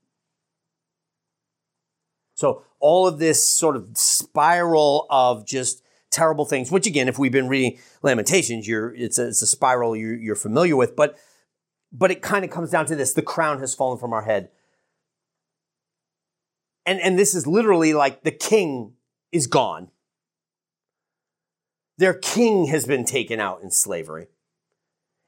So, 2.35 2.64
all 2.80 3.06
of 3.06 3.18
this 3.21 3.47
sort 3.47 3.76
of 3.76 3.97
spiral 3.97 5.06
of 5.09 5.47
just 5.47 5.85
terrible 6.11 6.44
things, 6.44 6.73
which 6.73 6.88
again, 6.88 7.06
if 7.06 7.21
we've 7.21 7.30
been 7.30 7.49
reading 7.49 7.78
Lamentations, 8.02 8.66
you're, 8.66 8.92
it's, 8.97 9.16
a, 9.16 9.28
it's 9.28 9.42
a 9.42 9.47
spiral 9.47 9.94
you're, 9.97 10.16
you're 10.16 10.35
familiar 10.35 10.75
with, 10.75 10.97
but, 10.97 11.16
but 11.92 12.11
it 12.11 12.21
kind 12.21 12.44
of 12.44 12.50
comes 12.50 12.71
down 12.71 12.85
to 12.87 12.97
this 12.97 13.12
the 13.12 13.23
crown 13.23 13.61
has 13.61 13.76
fallen 13.76 13.97
from 13.97 14.12
our 14.12 14.23
head. 14.23 14.50
And, 16.85 17.00
and 17.00 17.16
this 17.16 17.32
is 17.32 17.47
literally 17.47 17.94
like 17.94 18.25
the 18.25 18.32
king 18.32 18.94
is 19.30 19.47
gone. 19.47 19.91
Their 21.99 22.14
king 22.14 22.66
has 22.66 22.87
been 22.87 23.04
taken 23.04 23.40
out 23.40 23.62
in 23.62 23.70
slavery. 23.70 24.28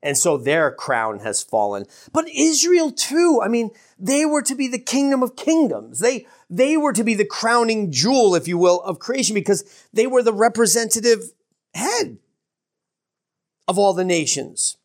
And 0.02 0.18
so 0.18 0.37
their 0.37 0.71
crown 0.71 1.21
has 1.21 1.42
fallen. 1.42 1.87
But 2.12 2.28
Israel 2.28 2.92
too, 2.92 3.40
I 3.42 3.49
mean, 3.49 3.71
they 3.99 4.26
were 4.26 4.42
to 4.42 4.54
be 4.54 4.68
the 4.68 4.78
kingdom 4.78 5.23
of 5.23 5.35
kingdoms. 5.35 6.00
They, 6.00 6.26
they 6.50 6.76
were 6.76 6.92
to 6.92 7.02
be 7.02 7.14
the 7.14 7.25
crowning 7.25 7.90
jewel, 7.90 8.35
if 8.35 8.47
you 8.47 8.59
will, 8.59 8.83
of 8.83 8.99
creation 8.99 9.33
because 9.35 9.64
they 9.94 10.06
were 10.06 10.23
the 10.23 10.33
representative 10.33 11.33
head 11.73 12.18
of 13.66 13.78
all 13.78 13.94
the 13.94 14.04
nations. 14.04 14.76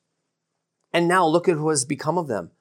And 0.94 1.08
now 1.08 1.28
look 1.28 1.50
at 1.50 1.60
what 1.60 1.72
has 1.72 1.86
become 1.86 2.18
of 2.18 2.28
them. 2.28 2.52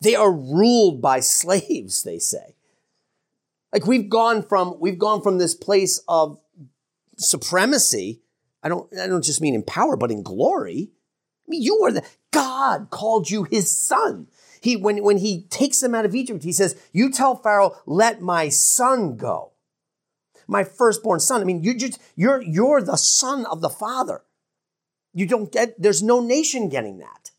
They 0.00 0.14
are 0.14 0.32
ruled 0.32 1.02
by 1.02 1.20
slaves, 1.20 2.04
they 2.04 2.20
say. 2.20 2.54
Like 3.72 3.86
we've 3.86 4.08
gone 4.08 4.42
from, 4.42 4.76
we've 4.78 4.98
gone 4.98 5.22
from 5.22 5.38
this 5.38 5.54
place 5.54 6.00
of 6.06 6.38
supremacy. 7.22 8.22
I 8.62 8.68
don't, 8.68 8.92
I 8.96 9.06
don't 9.06 9.24
just 9.24 9.40
mean 9.40 9.54
in 9.54 9.62
power, 9.62 9.96
but 9.96 10.10
in 10.10 10.22
glory 10.22 10.92
mean, 11.52 11.62
you 11.62 11.80
are 11.84 11.92
the 11.92 12.04
God 12.32 12.90
called 12.90 13.30
you 13.30 13.44
his 13.44 13.70
son. 13.70 14.28
He 14.60 14.76
when, 14.76 15.02
when 15.02 15.18
he 15.18 15.42
takes 15.42 15.80
them 15.80 15.94
out 15.94 16.04
of 16.04 16.14
Egypt, 16.14 16.42
he 16.42 16.52
says, 16.52 16.80
You 16.92 17.10
tell 17.10 17.36
Pharaoh, 17.36 17.76
let 17.86 18.20
my 18.20 18.48
son 18.48 19.16
go. 19.16 19.52
My 20.48 20.64
firstborn 20.64 21.20
son. 21.20 21.40
I 21.40 21.44
mean, 21.44 21.62
you 21.62 21.74
just 21.74 22.00
you're 22.16 22.42
you're 22.42 22.82
the 22.82 22.96
son 22.96 23.46
of 23.46 23.60
the 23.60 23.68
father. 23.68 24.22
You 25.14 25.26
don't 25.26 25.52
get 25.52 25.80
there's 25.80 26.02
no 26.02 26.20
nation 26.20 26.68
getting 26.68 26.98
that 26.98 27.30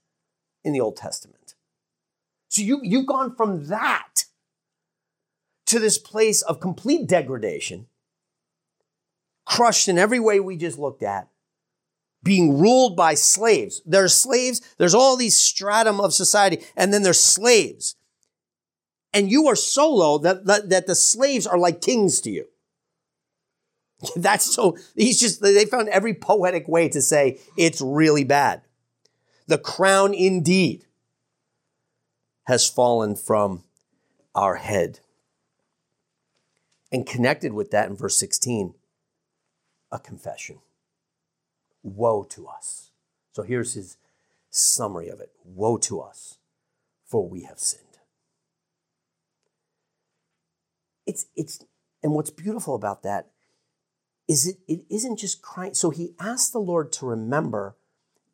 in 0.63 0.73
the 0.73 0.81
Old 0.81 0.95
Testament. 0.95 1.55
So 2.49 2.61
you 2.61 2.79
you've 2.83 3.07
gone 3.07 3.35
from 3.35 3.67
that 3.67 4.25
to 5.65 5.79
this 5.79 5.97
place 5.97 6.41
of 6.41 6.59
complete 6.59 7.07
degradation, 7.07 7.87
crushed 9.45 9.87
in 9.87 9.97
every 9.97 10.19
way 10.19 10.39
we 10.39 10.57
just 10.57 10.77
looked 10.77 11.03
at, 11.03 11.27
being 12.23 12.57
ruled 12.59 12.95
by 12.95 13.13
slaves. 13.13 13.81
There's 13.85 14.13
slaves, 14.13 14.61
there's 14.77 14.95
all 14.95 15.17
these 15.17 15.39
stratum 15.39 15.99
of 15.99 16.13
society, 16.13 16.63
and 16.75 16.93
then 16.93 17.03
there's 17.03 17.19
slaves. 17.19 17.95
And 19.13 19.29
you 19.29 19.47
are 19.47 19.55
so 19.55 19.93
low 19.93 20.17
that, 20.19 20.45
that, 20.45 20.69
that 20.69 20.87
the 20.87 20.95
slaves 20.95 21.45
are 21.45 21.57
like 21.57 21.81
kings 21.81 22.21
to 22.21 22.31
you. 22.31 22.47
That's 24.15 24.53
so, 24.53 24.77
he's 24.95 25.19
just, 25.19 25.41
they 25.41 25.65
found 25.65 25.89
every 25.89 26.13
poetic 26.13 26.67
way 26.67 26.89
to 26.89 27.01
say 27.01 27.39
it's 27.57 27.81
really 27.81 28.23
bad. 28.23 28.61
The 29.47 29.57
crown 29.57 30.13
indeed 30.13 30.85
has 32.45 32.69
fallen 32.69 33.15
from 33.15 33.63
our 34.35 34.55
head. 34.55 34.99
And 36.91 37.05
connected 37.05 37.53
with 37.53 37.71
that 37.71 37.89
in 37.89 37.95
verse 37.95 38.15
16, 38.17 38.75
a 39.93 39.99
confession. 39.99 40.57
Woe 41.83 42.23
to 42.23 42.47
us. 42.47 42.89
So 43.31 43.43
here's 43.43 43.75
his 43.75 43.97
summary 44.49 45.07
of 45.07 45.21
it 45.21 45.31
Woe 45.45 45.77
to 45.77 46.01
us, 46.01 46.39
for 47.05 47.27
we 47.27 47.43
have 47.43 47.59
sinned. 47.59 47.83
It's, 51.05 51.27
it's, 51.35 51.63
and 52.01 52.13
what's 52.13 52.29
beautiful 52.29 52.75
about 52.75 53.03
that 53.03 53.29
is 54.27 54.47
it, 54.47 54.57
it 54.67 54.85
isn't 54.89 55.19
just 55.19 55.41
crying. 55.41 55.73
So 55.73 55.89
he 55.89 56.15
asked 56.19 56.53
the 56.53 56.59
Lord 56.59 56.91
to 56.93 57.05
remember 57.05 57.75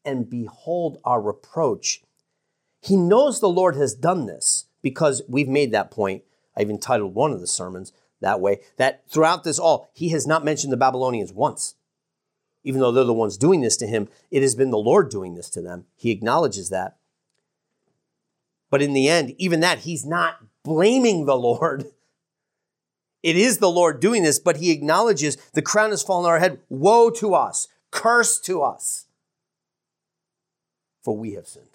and 0.06 0.30
behold 0.30 1.00
our 1.04 1.22
reproach. 1.22 2.04
He 2.82 2.96
knows 2.96 3.40
the 3.40 3.50
Lord 3.50 3.76
has 3.76 3.94
done 3.96 4.28
this 4.28 4.66
because 4.82 5.24
we've 5.28 5.48
made 5.48 5.72
that 5.72 5.92
point. 5.92 6.24
I've 6.56 6.70
entitled 6.70 7.16
one 7.16 7.32
of 7.32 7.42
the 7.42 7.48
sermons, 7.48 7.92
that 8.22 8.40
way 8.40 8.62
that 8.78 9.04
throughout 9.10 9.44
this 9.44 9.60
all, 9.60 9.90
he 9.94 10.10
has 10.10 10.28
not 10.28 10.46
mentioned 10.46 10.74
the 10.74 10.78
Babylonians 10.78 11.34
once. 11.34 11.76
Even 12.64 12.82
though 12.82 12.92
they're 12.92 13.04
the 13.04 13.14
ones 13.14 13.38
doing 13.38 13.62
this 13.62 13.78
to 13.78 13.88
him, 13.88 14.10
it 14.30 14.42
has 14.42 14.56
been 14.56 14.70
the 14.70 14.78
Lord 14.78 15.10
doing 15.10 15.36
this 15.36 15.50
to 15.52 15.62
them. 15.62 15.86
He 15.96 16.12
acknowledges 16.12 16.70
that. 16.70 16.98
But 18.70 18.82
in 18.82 18.94
the 18.94 19.08
end, 19.08 19.34
even 19.38 19.62
that, 19.62 19.80
he's 19.80 20.06
not 20.06 20.44
blaming 20.64 21.26
the 21.26 21.38
Lord. 21.38 21.86
It 23.24 23.36
is 23.36 23.58
the 23.58 23.72
Lord 23.72 24.00
doing 24.00 24.24
this, 24.24 24.40
but 24.40 24.58
he 24.58 24.72
acknowledges 24.72 25.38
the 25.54 25.62
crown 25.62 25.90
has 25.90 26.04
fallen 26.04 26.26
on 26.26 26.32
our 26.32 26.40
head. 26.40 26.60
Woe 26.70 27.10
to 27.12 27.34
us, 27.34 27.68
curse 27.92 28.40
to 28.42 28.62
us, 28.62 29.08
for 31.04 31.18
we 31.18 31.34
have 31.34 31.48
sinned. 31.48 31.66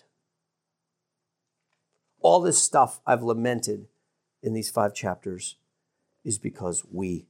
All 2.21 2.41
this 2.41 2.63
stuff 2.63 3.01
I've 3.07 3.23
lamented 3.23 3.89
in 4.43 4.55
these 4.55 4.71
five 4.71 4.95
chapters 4.95 5.57
is 6.25 6.39
because 6.39 6.85
we 6.91 7.27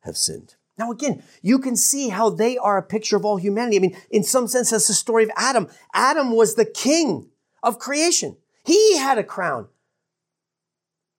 have 0.00 0.16
sinned. 0.16 0.56
Now, 0.78 0.90
again, 0.90 1.22
you 1.42 1.58
can 1.58 1.76
see 1.76 2.08
how 2.08 2.30
they 2.30 2.56
are 2.56 2.78
a 2.78 2.82
picture 2.82 3.16
of 3.16 3.24
all 3.24 3.36
humanity. 3.36 3.76
I 3.76 3.80
mean, 3.80 3.96
in 4.10 4.22
some 4.22 4.48
sense, 4.48 4.70
that's 4.70 4.88
the 4.88 4.94
story 4.94 5.24
of 5.24 5.30
Adam. 5.36 5.68
Adam 5.92 6.32
was 6.32 6.54
the 6.54 6.64
king 6.64 7.28
of 7.62 7.78
creation. 7.78 8.36
He 8.64 8.96
had 8.96 9.18
a 9.18 9.24
crown. 9.24 9.68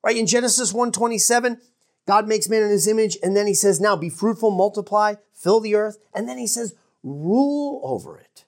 Right? 0.03 0.17
In 0.17 0.25
Genesis 0.25 0.73
1:27, 0.73 1.59
God 2.07 2.27
makes 2.27 2.49
man 2.49 2.63
in 2.63 2.69
his 2.69 2.87
image, 2.87 3.17
and 3.21 3.35
then 3.37 3.45
he 3.45 3.53
says, 3.53 3.79
Now 3.79 3.95
be 3.95 4.09
fruitful, 4.09 4.49
multiply, 4.49 5.15
fill 5.31 5.59
the 5.59 5.75
earth, 5.75 5.97
and 6.13 6.27
then 6.27 6.39
he 6.39 6.47
says, 6.47 6.73
rule 7.03 7.81
over 7.83 8.17
it. 8.17 8.45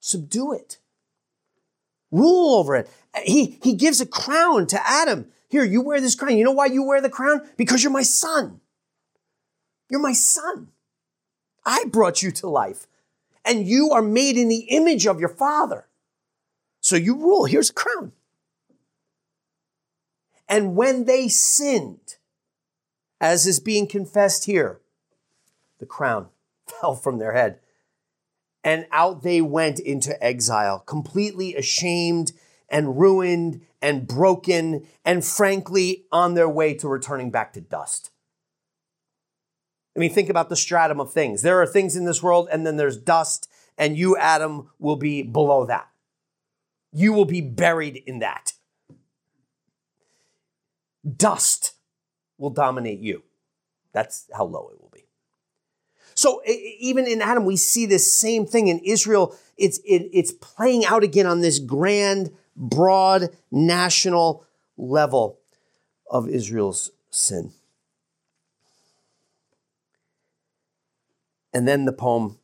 Subdue 0.00 0.52
it. 0.52 0.78
Rule 2.10 2.56
over 2.56 2.76
it. 2.76 2.90
He, 3.24 3.58
he 3.62 3.74
gives 3.74 4.00
a 4.00 4.06
crown 4.06 4.66
to 4.68 4.80
Adam. 4.88 5.26
Here, 5.48 5.64
you 5.64 5.80
wear 5.80 6.00
this 6.00 6.14
crown. 6.14 6.36
You 6.36 6.44
know 6.44 6.52
why 6.52 6.66
you 6.66 6.82
wear 6.82 7.00
the 7.00 7.10
crown? 7.10 7.48
Because 7.56 7.82
you're 7.82 7.92
my 7.92 8.02
son. 8.02 8.60
You're 9.88 10.00
my 10.00 10.12
son. 10.12 10.68
I 11.64 11.84
brought 11.86 12.22
you 12.22 12.30
to 12.32 12.48
life. 12.48 12.86
And 13.44 13.66
you 13.66 13.90
are 13.90 14.02
made 14.02 14.36
in 14.36 14.48
the 14.48 14.66
image 14.70 15.06
of 15.06 15.20
your 15.20 15.28
father. 15.28 15.86
So 16.80 16.96
you 16.96 17.14
rule. 17.14 17.44
Here's 17.44 17.70
a 17.70 17.74
crown. 17.74 18.12
And 20.48 20.76
when 20.76 21.04
they 21.04 21.28
sinned, 21.28 22.16
as 23.20 23.46
is 23.46 23.60
being 23.60 23.86
confessed 23.86 24.44
here, 24.44 24.80
the 25.78 25.86
crown 25.86 26.28
fell 26.66 26.94
from 26.94 27.18
their 27.18 27.32
head. 27.32 27.60
And 28.62 28.86
out 28.92 29.22
they 29.22 29.40
went 29.42 29.78
into 29.78 30.22
exile, 30.24 30.78
completely 30.80 31.54
ashamed 31.54 32.32
and 32.68 32.98
ruined 32.98 33.60
and 33.84 34.08
broken, 34.08 34.86
and 35.04 35.24
frankly, 35.24 36.06
on 36.10 36.34
their 36.34 36.48
way 36.48 36.74
to 36.74 36.88
returning 36.88 37.30
back 37.30 37.52
to 37.52 37.60
dust. 37.60 38.10
I 39.94 40.00
mean, 40.00 40.12
think 40.12 40.28
about 40.28 40.48
the 40.48 40.56
stratum 40.56 40.98
of 40.98 41.12
things. 41.12 41.42
There 41.42 41.60
are 41.62 41.66
things 41.66 41.94
in 41.94 42.04
this 42.04 42.22
world, 42.22 42.48
and 42.50 42.66
then 42.66 42.76
there's 42.76 42.96
dust, 42.96 43.48
and 43.78 43.96
you, 43.96 44.16
Adam, 44.16 44.70
will 44.78 44.96
be 44.96 45.22
below 45.22 45.66
that. 45.66 45.88
You 46.92 47.12
will 47.12 47.26
be 47.26 47.40
buried 47.40 48.02
in 48.06 48.18
that 48.20 48.54
dust 51.04 51.74
will 52.38 52.50
dominate 52.50 53.00
you. 53.00 53.22
That's 53.92 54.28
how 54.34 54.44
low 54.44 54.70
it 54.72 54.80
will 54.80 54.90
be. 54.92 55.04
So 56.14 56.40
even 56.46 57.06
in 57.06 57.20
Adam, 57.20 57.44
we 57.44 57.56
see 57.56 57.86
this 57.86 58.18
same 58.18 58.46
thing 58.46 58.68
in 58.68 58.78
Israel. 58.80 59.36
It's, 59.56 59.78
it, 59.78 60.08
it's 60.12 60.32
playing 60.32 60.84
out 60.84 61.02
again 61.02 61.26
on 61.26 61.40
this 61.40 61.58
grand, 61.58 62.32
broad, 62.56 63.36
national 63.50 64.44
level 64.76 65.40
of 66.10 66.28
Israel's 66.28 66.90
sin. 67.10 67.52
And 71.52 71.68
then 71.68 71.84
the 71.84 71.92
poem, 71.92 72.38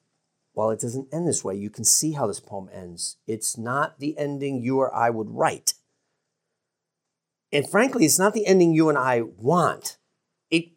while 0.53 0.71
it 0.71 0.81
doesn't 0.81 1.13
end 1.13 1.27
this 1.27 1.43
way, 1.43 1.57
you 1.57 1.69
can 1.69 1.85
see 1.85 2.13
how 2.13 2.29
this 2.29 2.41
poem 2.41 2.69
ends. 2.73 3.17
It's 3.27 3.59
not 3.59 3.99
the 3.99 4.17
ending 4.17 4.63
you 4.63 4.79
or 4.79 4.95
I 4.95 5.11
would 5.11 5.31
write. 5.31 5.75
And 7.53 7.69
frankly, 7.69 8.05
it's 8.05 8.19
not 8.19 8.35
the 8.35 8.47
ending 8.47 8.73
you 8.73 8.89
and 8.89 8.97
I 8.97 9.23
want. 9.23 9.99
It, 10.51 10.71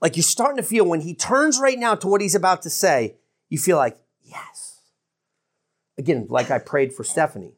like 0.00 0.16
you're 0.16 0.22
starting 0.22 0.58
to 0.58 0.62
feel 0.62 0.86
when 0.86 1.00
he 1.00 1.14
turns 1.14 1.58
right 1.58 1.78
now 1.78 1.96
to 1.96 2.06
what 2.06 2.20
he's 2.20 2.36
about 2.36 2.62
to 2.62 2.70
say, 2.70 3.16
you 3.48 3.58
feel 3.58 3.76
like, 3.76 3.98
yes. 4.22 4.80
Again, 5.98 6.26
like 6.28 6.52
I 6.52 6.58
prayed 6.58 6.92
for 6.92 7.02
Stephanie. 7.02 7.54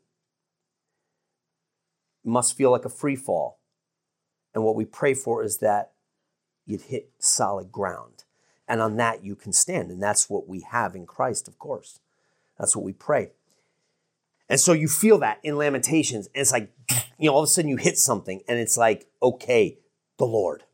Must 2.27 2.57
feel 2.57 2.73
like 2.73 2.85
a 2.85 2.91
free 2.91 3.17
fall. 3.17 3.61
And 4.53 4.65
what 4.65 4.75
we 4.75 4.85
pray 4.85 5.15
for 5.15 5.45
is 5.45 5.59
that 5.59 5.93
you'd 6.65 6.83
hit 6.83 7.11
solid 7.21 7.71
ground. 7.71 8.25
And 8.67 8.81
on 8.81 8.97
that 8.97 9.23
you 9.23 9.37
can 9.37 9.53
stand. 9.53 9.91
And 9.93 10.03
that's 10.03 10.29
what 10.29 10.49
we 10.49 10.61
have 10.61 10.97
in 10.97 11.07
Christ, 11.07 11.47
of 11.47 11.57
course. 11.59 12.01
That's 12.59 12.75
what 12.75 12.85
we 12.85 12.93
pray. 12.93 13.31
And 14.49 14.59
so 14.59 14.73
you 14.73 14.89
feel 14.89 15.19
that 15.19 15.39
in 15.45 15.57
Lamentations. 15.57 16.27
And 16.35 16.41
it's 16.41 16.53
like, 16.53 16.73
you 17.19 17.29
know, 17.29 17.35
all 17.35 17.43
of 17.43 17.47
a 17.47 17.49
sudden 17.49 17.69
you 17.69 17.77
hit 17.77 17.97
something 17.97 18.43
and 18.49 18.59
it's 18.59 18.77
like, 18.77 19.07
okay, 19.23 19.79
the 20.19 20.25
Lord. 20.25 20.65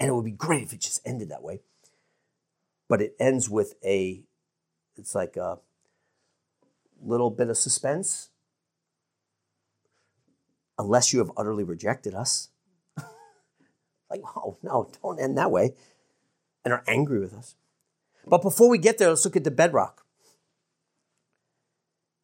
And 0.00 0.08
it 0.08 0.14
would 0.14 0.24
be 0.24 0.30
great 0.30 0.62
if 0.62 0.72
it 0.72 0.80
just 0.80 1.00
ended 1.06 1.28
that 1.28 1.42
way. 1.42 1.60
But 2.88 3.02
it 3.02 3.14
ends 3.20 3.48
with 3.50 3.74
a, 3.84 4.22
it's 4.96 5.14
like 5.14 5.36
a 5.36 5.58
little 7.00 7.30
bit 7.30 7.48
of 7.48 7.56
suspense. 7.56 8.30
Unless 10.82 11.12
you 11.12 11.20
have 11.20 11.30
utterly 11.36 11.64
rejected 11.64 12.14
us. 12.14 12.48
like, 14.10 14.20
oh, 14.36 14.56
no, 14.62 14.90
don't 15.02 15.20
end 15.20 15.38
that 15.38 15.50
way. 15.50 15.74
And 16.64 16.74
are 16.74 16.84
angry 16.86 17.20
with 17.20 17.34
us. 17.34 17.54
But 18.26 18.42
before 18.42 18.68
we 18.68 18.78
get 18.78 18.98
there, 18.98 19.08
let's 19.08 19.24
look 19.24 19.36
at 19.36 19.44
the 19.44 19.50
bedrock 19.50 20.02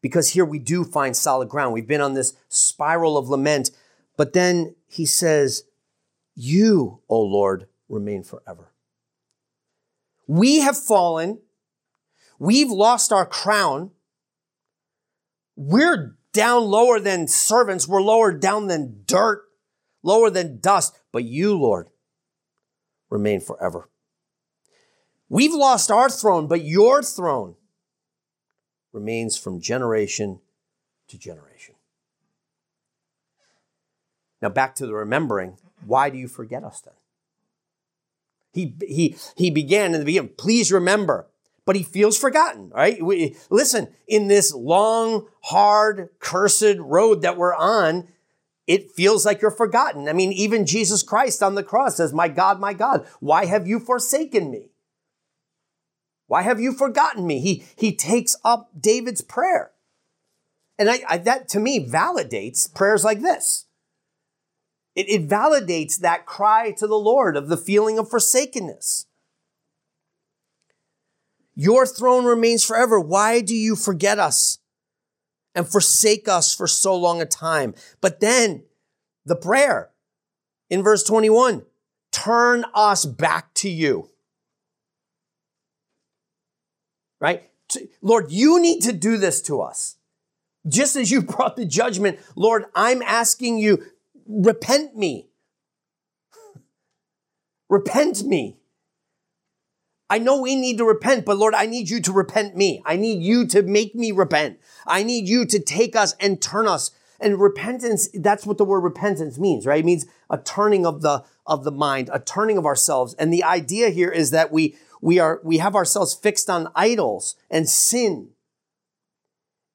because 0.01 0.31
here 0.31 0.45
we 0.45 0.59
do 0.59 0.85
find 0.85 1.17
solid 1.17 1.49
ground. 1.49 1.73
We've 1.73 1.87
been 1.87 2.01
on 2.01 2.15
this 2.15 2.35
spiral 2.49 3.17
of 3.17 3.29
lament, 3.29 3.71
but 4.17 4.33
then 4.33 4.75
he 4.87 5.07
says, 5.07 5.65
You, 6.35 7.01
O 7.09 7.21
Lord, 7.21 7.67
remain 7.89 8.23
forever. 8.23 8.73
We 10.27 10.61
have 10.61 10.77
fallen. 10.77 11.41
We've 12.39 12.71
lost 12.71 13.13
our 13.13 13.27
crown. 13.27 13.91
We're 15.57 16.17
down 16.39 16.63
lower 16.63 17.01
than 17.01 17.27
servants. 17.27 17.89
We're 17.89 18.01
lower 18.01 18.31
down 18.31 18.69
than 18.69 19.03
dirt, 19.07 19.43
lower 20.05 20.31
than 20.31 20.61
dust. 20.61 20.97
But 21.11 21.25
you, 21.25 21.59
Lord, 21.59 21.89
remain 23.11 23.41
forever. 23.41 23.89
We've 25.29 25.53
lost 25.53 25.91
our 25.91 26.09
throne, 26.09 26.47
but 26.47 26.63
your 26.63 27.03
throne 27.03 27.57
remains 28.93 29.37
from 29.37 29.61
generation 29.61 30.39
to 31.09 31.19
generation. 31.19 31.75
Now, 34.41 34.51
back 34.51 34.77
to 34.77 34.87
the 34.87 34.95
remembering. 34.95 35.59
Why 35.85 36.09
do 36.09 36.19
you 36.19 36.29
forget 36.29 36.63
us 36.63 36.81
then? 36.81 36.95
He, 38.53 38.77
he, 38.87 39.17
he 39.37 39.51
began 39.51 39.93
in 39.93 39.99
the 39.99 40.07
beginning, 40.07 40.35
please 40.39 40.71
remember, 40.71 41.27
but 41.69 41.77
he 41.77 41.83
feels 41.83 42.17
forgotten, 42.17 42.71
right? 42.71 43.05
We, 43.05 43.37
listen, 43.51 43.89
in 44.07 44.29
this 44.29 44.55
long, 44.55 45.27
hard, 45.43 46.09
cursed 46.19 46.79
road 46.79 47.21
that 47.21 47.37
we're 47.37 47.55
on, 47.55 48.09
it 48.67 48.91
feels 48.93 49.27
like 49.27 49.43
you're 49.43 49.51
forgotten. 49.51 50.09
I 50.09 50.15
mean, 50.15 50.33
even 50.33 50.65
Jesus 50.65 51.03
Christ 51.03 51.43
on 51.43 51.57
the 51.57 51.63
cross 51.63 51.97
says, 51.97 52.15
My 52.15 52.29
God, 52.29 52.59
my 52.59 52.73
God, 52.73 53.07
why 53.21 53.45
have 53.45 53.69
you 53.69 53.81
forsaken 53.81 54.51
me? 54.51 54.71
Why 56.27 56.41
have 56.41 56.59
you 56.59 56.73
forgotten 56.73 57.27
me? 57.27 57.39
He, 57.39 57.65
he 57.77 57.95
takes 57.95 58.35
up 58.47 58.71
David's 58.81 59.21
prayer. 59.21 59.73
And 60.79 60.89
I, 60.89 61.01
I, 61.07 61.19
that 61.19 61.49
to 61.49 61.61
me 61.61 61.87
validates 61.87 62.75
prayers 62.75 63.05
like 63.05 63.21
this. 63.21 63.67
It, 64.95 65.11
it 65.11 65.29
validates 65.29 65.99
that 65.99 66.25
cry 66.25 66.71
to 66.79 66.87
the 66.87 66.95
Lord 66.95 67.37
of 67.37 67.51
the 67.51 67.59
feeling 67.59 67.99
of 67.99 68.09
forsakenness. 68.09 69.05
Your 71.59 71.85
throne 71.85 72.25
remains 72.25 72.65
forever. 72.65 72.99
Why 72.99 73.43
do 73.43 73.55
you 73.55 73.77
forget 73.77 74.19
us 74.19 74.59
and 75.55 75.69
forsake 75.69 76.29
us 76.29 76.55
for 76.55 76.67
so 76.67 76.97
long 76.97 77.21
a 77.21 77.27
time? 77.27 77.75
But 78.01 78.21
then 78.21 78.63
the 79.27 79.37
prayer 79.37 79.91
in 80.71 80.83
verse 80.83 81.03
21 81.03 81.67
turn 82.13 82.65
us 82.75 83.05
back 83.05 83.53
to 83.55 83.69
you 83.69 84.09
right? 87.21 87.49
Lord, 88.01 88.31
you 88.31 88.61
need 88.61 88.83
to 88.83 88.93
do 88.93 89.17
this 89.17 89.43
to 89.43 89.61
us. 89.61 89.97
Just 90.67 90.97
as 90.97 91.11
you 91.11 91.23
brought 91.23 91.57
the 91.57 91.67
judgment, 91.67 92.19
Lord, 92.37 92.65
I'm 92.75 93.03
asking 93.03 93.59
you, 93.59 93.85
repent 94.27 94.97
me. 94.97 95.29
repent 97.69 98.25
me. 98.25 98.58
I 100.11 100.19
know 100.19 100.41
we 100.41 100.57
need 100.57 100.79
to 100.79 100.85
repent, 100.85 101.25
but 101.27 101.37
Lord, 101.37 101.55
I 101.55 101.67
need 101.67 101.91
you 101.91 102.01
to 102.01 102.13
repent 102.13 102.57
me. 102.57 102.83
I 102.87 102.97
need 102.97 103.23
you 103.23 103.47
to 103.49 103.63
make 103.63 103.95
me 103.95 104.11
repent. 104.11 104.59
I 104.87 105.03
need 105.03 105.29
you 105.29 105.45
to 105.47 105.59
take 105.59 105.95
us 105.95 106.15
and 106.19 106.41
turn 106.41 106.67
us 106.67 106.91
And 107.21 107.41
repentance, 107.41 108.09
that's 108.15 108.47
what 108.47 108.59
the 108.59 108.65
word 108.65 108.81
repentance 108.81 109.39
means, 109.39 109.67
right? 109.67 109.81
It 109.81 109.85
means 109.85 110.07
a 110.31 110.39
turning 110.39 110.87
of 110.87 111.03
the 111.03 111.25
of 111.47 111.65
the 111.65 111.73
mind, 111.73 112.11
a 112.13 112.21
turning 112.21 112.59
of 112.59 112.67
ourselves. 112.67 113.15
And 113.15 113.33
the 113.33 113.43
idea 113.43 113.91
here 113.91 114.11
is 114.11 114.31
that 114.31 114.53
we 114.53 114.77
we 115.01 115.19
are 115.19 115.41
we 115.43 115.59
have 115.59 115.75
ourselves 115.75 116.15
fixed 116.15 116.49
on 116.49 116.69
idols 116.77 117.35
and 117.51 117.69
sin. 117.69 118.31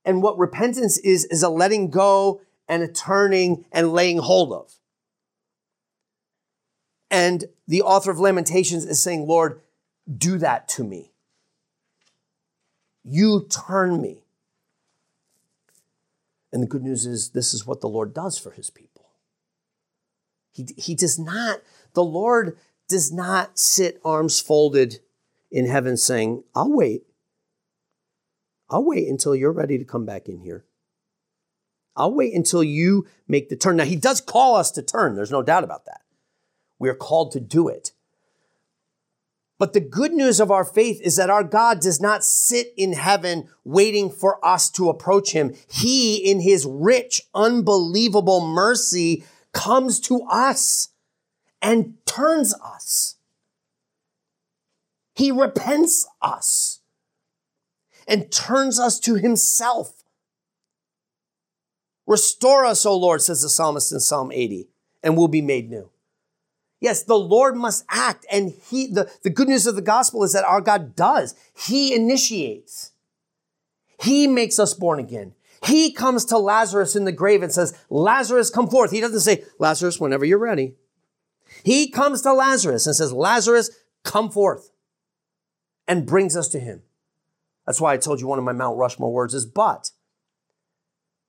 And 0.05 0.21
what 0.23 0.37
repentance 0.37 0.97
is 0.99 1.25
is 1.25 1.43
a 1.43 1.49
letting 1.49 1.89
go 1.89 2.41
and 2.67 2.81
a 2.81 2.87
turning 2.87 3.65
and 3.71 3.91
laying 3.91 4.19
hold 4.19 4.53
of. 4.53 4.75
And 7.11 7.45
the 7.67 7.81
author 7.81 8.09
of 8.09 8.19
Lamentations 8.19 8.85
is 8.85 9.03
saying, 9.03 9.27
Lord, 9.27 9.61
do 10.17 10.37
that 10.37 10.67
to 10.69 10.83
me. 10.83 11.13
You 13.03 13.47
turn 13.49 14.01
me. 14.01 14.23
And 16.51 16.61
the 16.61 16.67
good 16.67 16.83
news 16.83 17.05
is, 17.05 17.31
this 17.31 17.53
is 17.53 17.65
what 17.65 17.81
the 17.81 17.89
Lord 17.89 18.13
does 18.13 18.37
for 18.37 18.51
his 18.51 18.69
people. 18.69 19.09
He, 20.51 20.67
he 20.77 20.95
does 20.95 21.17
not, 21.17 21.61
the 21.93 22.03
Lord 22.03 22.57
does 22.87 23.11
not 23.11 23.57
sit 23.57 23.99
arms 24.05 24.39
folded 24.39 24.99
in 25.51 25.67
heaven 25.67 25.97
saying, 25.97 26.43
I'll 26.53 26.71
wait. 26.71 27.03
I'll 28.69 28.85
wait 28.85 29.07
until 29.07 29.35
you're 29.35 29.51
ready 29.51 29.77
to 29.77 29.85
come 29.85 30.05
back 30.05 30.27
in 30.27 30.39
here. 30.39 30.65
I'll 31.95 32.13
wait 32.13 32.33
until 32.33 32.63
you 32.63 33.07
make 33.27 33.49
the 33.49 33.55
turn. 33.55 33.77
Now, 33.77 33.85
he 33.85 33.95
does 33.95 34.21
call 34.21 34.55
us 34.55 34.71
to 34.71 34.81
turn, 34.81 35.15
there's 35.15 35.31
no 35.31 35.43
doubt 35.43 35.63
about 35.63 35.85
that. 35.85 36.01
We 36.79 36.89
are 36.89 36.95
called 36.95 37.31
to 37.31 37.39
do 37.39 37.67
it. 37.67 37.92
But 39.59 39.73
the 39.73 39.79
good 39.79 40.13
news 40.13 40.39
of 40.39 40.51
our 40.51 40.65
faith 40.65 40.99
is 41.01 41.15
that 41.15 41.29
our 41.29 41.43
God 41.43 41.79
does 41.79 42.01
not 42.01 42.23
sit 42.23 42.73
in 42.75 42.93
heaven 42.93 43.47
waiting 43.63 44.09
for 44.09 44.43
us 44.45 44.69
to 44.71 44.89
approach 44.89 45.31
him. 45.31 45.53
He, 45.71 46.17
in 46.17 46.41
his 46.41 46.65
rich, 46.65 47.21
unbelievable 47.33 48.45
mercy, 48.45 49.23
comes 49.53 49.99
to 50.01 50.21
us 50.23 50.89
and 51.61 51.93
turns 52.05 52.53
us. 52.55 53.15
He 55.15 55.31
repents 55.31 56.07
us 56.21 56.81
and 58.07 58.31
turns 58.31 58.79
us 58.79 58.99
to 59.01 59.15
himself. 59.15 60.03
Restore 62.05 62.65
us, 62.65 62.85
O 62.85 62.97
Lord, 62.97 63.21
says 63.21 63.43
the 63.43 63.49
psalmist 63.49 63.91
in 63.91 63.99
Psalm 63.99 64.31
80, 64.31 64.67
and 65.01 65.15
we'll 65.15 65.29
be 65.29 65.41
made 65.41 65.69
new. 65.69 65.92
Yes, 66.83 67.01
the 67.03 67.17
Lord 67.17 67.55
must 67.55 67.85
act, 67.89 68.25
and 68.29 68.53
He, 68.69 68.87
the, 68.87 69.09
the 69.23 69.29
good 69.29 69.47
news 69.47 69.65
of 69.65 69.75
the 69.75 69.81
gospel 69.81 70.21
is 70.25 70.33
that 70.33 70.43
our 70.43 70.59
God 70.59 70.97
does. 70.97 71.33
He 71.55 71.95
initiates. 71.95 72.91
He 74.01 74.27
makes 74.27 74.59
us 74.59 74.73
born 74.73 74.99
again. 74.99 75.33
He 75.65 75.93
comes 75.93 76.25
to 76.25 76.37
Lazarus 76.37 76.97
in 76.97 77.05
the 77.05 77.13
grave 77.13 77.41
and 77.41 77.53
says, 77.53 77.73
Lazarus, 77.89 78.49
come 78.49 78.67
forth. 78.67 78.91
He 78.91 78.99
doesn't 78.99 79.21
say, 79.21 79.45
Lazarus, 79.59 79.97
whenever 79.97 80.25
you're 80.25 80.37
ready. 80.37 80.73
He 81.63 81.89
comes 81.89 82.21
to 82.23 82.33
Lazarus 82.33 82.85
and 82.85 82.93
says, 82.93 83.13
Lazarus, 83.13 83.69
come 84.03 84.29
forth, 84.29 84.69
and 85.87 86.05
brings 86.05 86.35
us 86.35 86.49
to 86.49 86.59
him. 86.59 86.81
That's 87.65 87.79
why 87.79 87.93
I 87.93 87.97
told 87.97 88.19
you 88.19 88.27
one 88.27 88.39
of 88.39 88.45
my 88.45 88.51
Mount 88.51 88.77
Rushmore 88.77 89.13
words 89.13 89.33
is 89.33 89.45
but. 89.45 89.91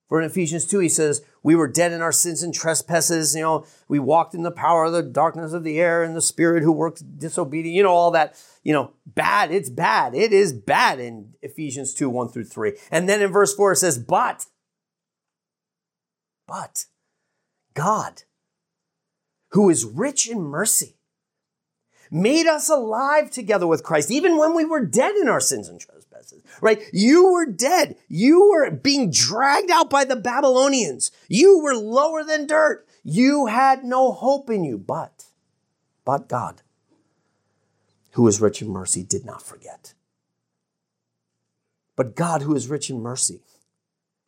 For 0.07 0.21
in 0.21 0.25
Ephesians 0.25 0.65
2, 0.65 0.79
he 0.79 0.89
says, 0.89 1.23
We 1.41 1.55
were 1.55 1.67
dead 1.67 1.91
in 1.91 2.01
our 2.01 2.11
sins 2.11 2.43
and 2.43 2.53
trespasses. 2.53 3.35
You 3.35 3.41
know, 3.41 3.65
we 3.87 3.97
walked 3.97 4.35
in 4.35 4.43
the 4.43 4.51
power 4.51 4.85
of 4.85 4.93
the 4.93 5.01
darkness 5.01 5.53
of 5.53 5.63
the 5.63 5.79
air 5.79 6.03
and 6.03 6.15
the 6.15 6.21
spirit 6.21 6.63
who 6.63 6.71
works 6.71 7.01
disobedient. 7.01 7.75
You 7.75 7.83
know, 7.83 7.91
all 7.91 8.11
that, 8.11 8.41
you 8.63 8.71
know, 8.71 8.93
bad. 9.07 9.51
It's 9.51 9.69
bad. 9.69 10.13
It 10.13 10.31
is 10.31 10.53
bad 10.53 10.99
in 10.99 11.33
Ephesians 11.41 11.93
2, 11.93 12.09
1 12.09 12.29
through 12.29 12.45
3. 12.45 12.73
And 12.91 13.09
then 13.09 13.21
in 13.21 13.31
verse 13.31 13.55
4, 13.55 13.71
it 13.71 13.77
says, 13.77 13.97
But, 13.97 14.45
but 16.47 16.85
God, 17.73 18.23
who 19.51 19.69
is 19.69 19.85
rich 19.85 20.29
in 20.29 20.41
mercy, 20.41 20.94
made 22.11 22.47
us 22.47 22.69
alive 22.69 23.31
together 23.31 23.67
with 23.67 23.83
Christ, 23.83 24.11
even 24.11 24.37
when 24.37 24.55
we 24.55 24.65
were 24.65 24.85
dead 24.85 25.15
in 25.15 25.27
our 25.27 25.39
sins 25.39 25.67
and 25.67 25.79
trespasses, 25.79 26.43
right? 26.61 26.81
You 26.93 27.31
were 27.31 27.45
dead. 27.45 27.95
You 28.07 28.49
were 28.49 28.71
being 28.71 29.11
dragged 29.11 29.71
out 29.71 29.89
by 29.89 30.05
the 30.05 30.15
Babylonians. 30.15 31.11
You 31.27 31.59
were 31.59 31.75
lower 31.75 32.23
than 32.23 32.47
dirt. 32.47 32.87
You 33.03 33.47
had 33.47 33.83
no 33.83 34.11
hope 34.11 34.49
in 34.49 34.63
you, 34.63 34.77
but, 34.77 35.25
but 36.03 36.27
God, 36.27 36.61
who 38.11 38.27
is 38.27 38.41
rich 38.41 38.61
in 38.61 38.69
mercy, 38.69 39.03
did 39.03 39.25
not 39.25 39.41
forget. 39.41 39.93
But 41.95 42.15
God, 42.15 42.41
who 42.41 42.55
is 42.55 42.67
rich 42.67 42.89
in 42.89 43.01
mercy, 43.01 43.41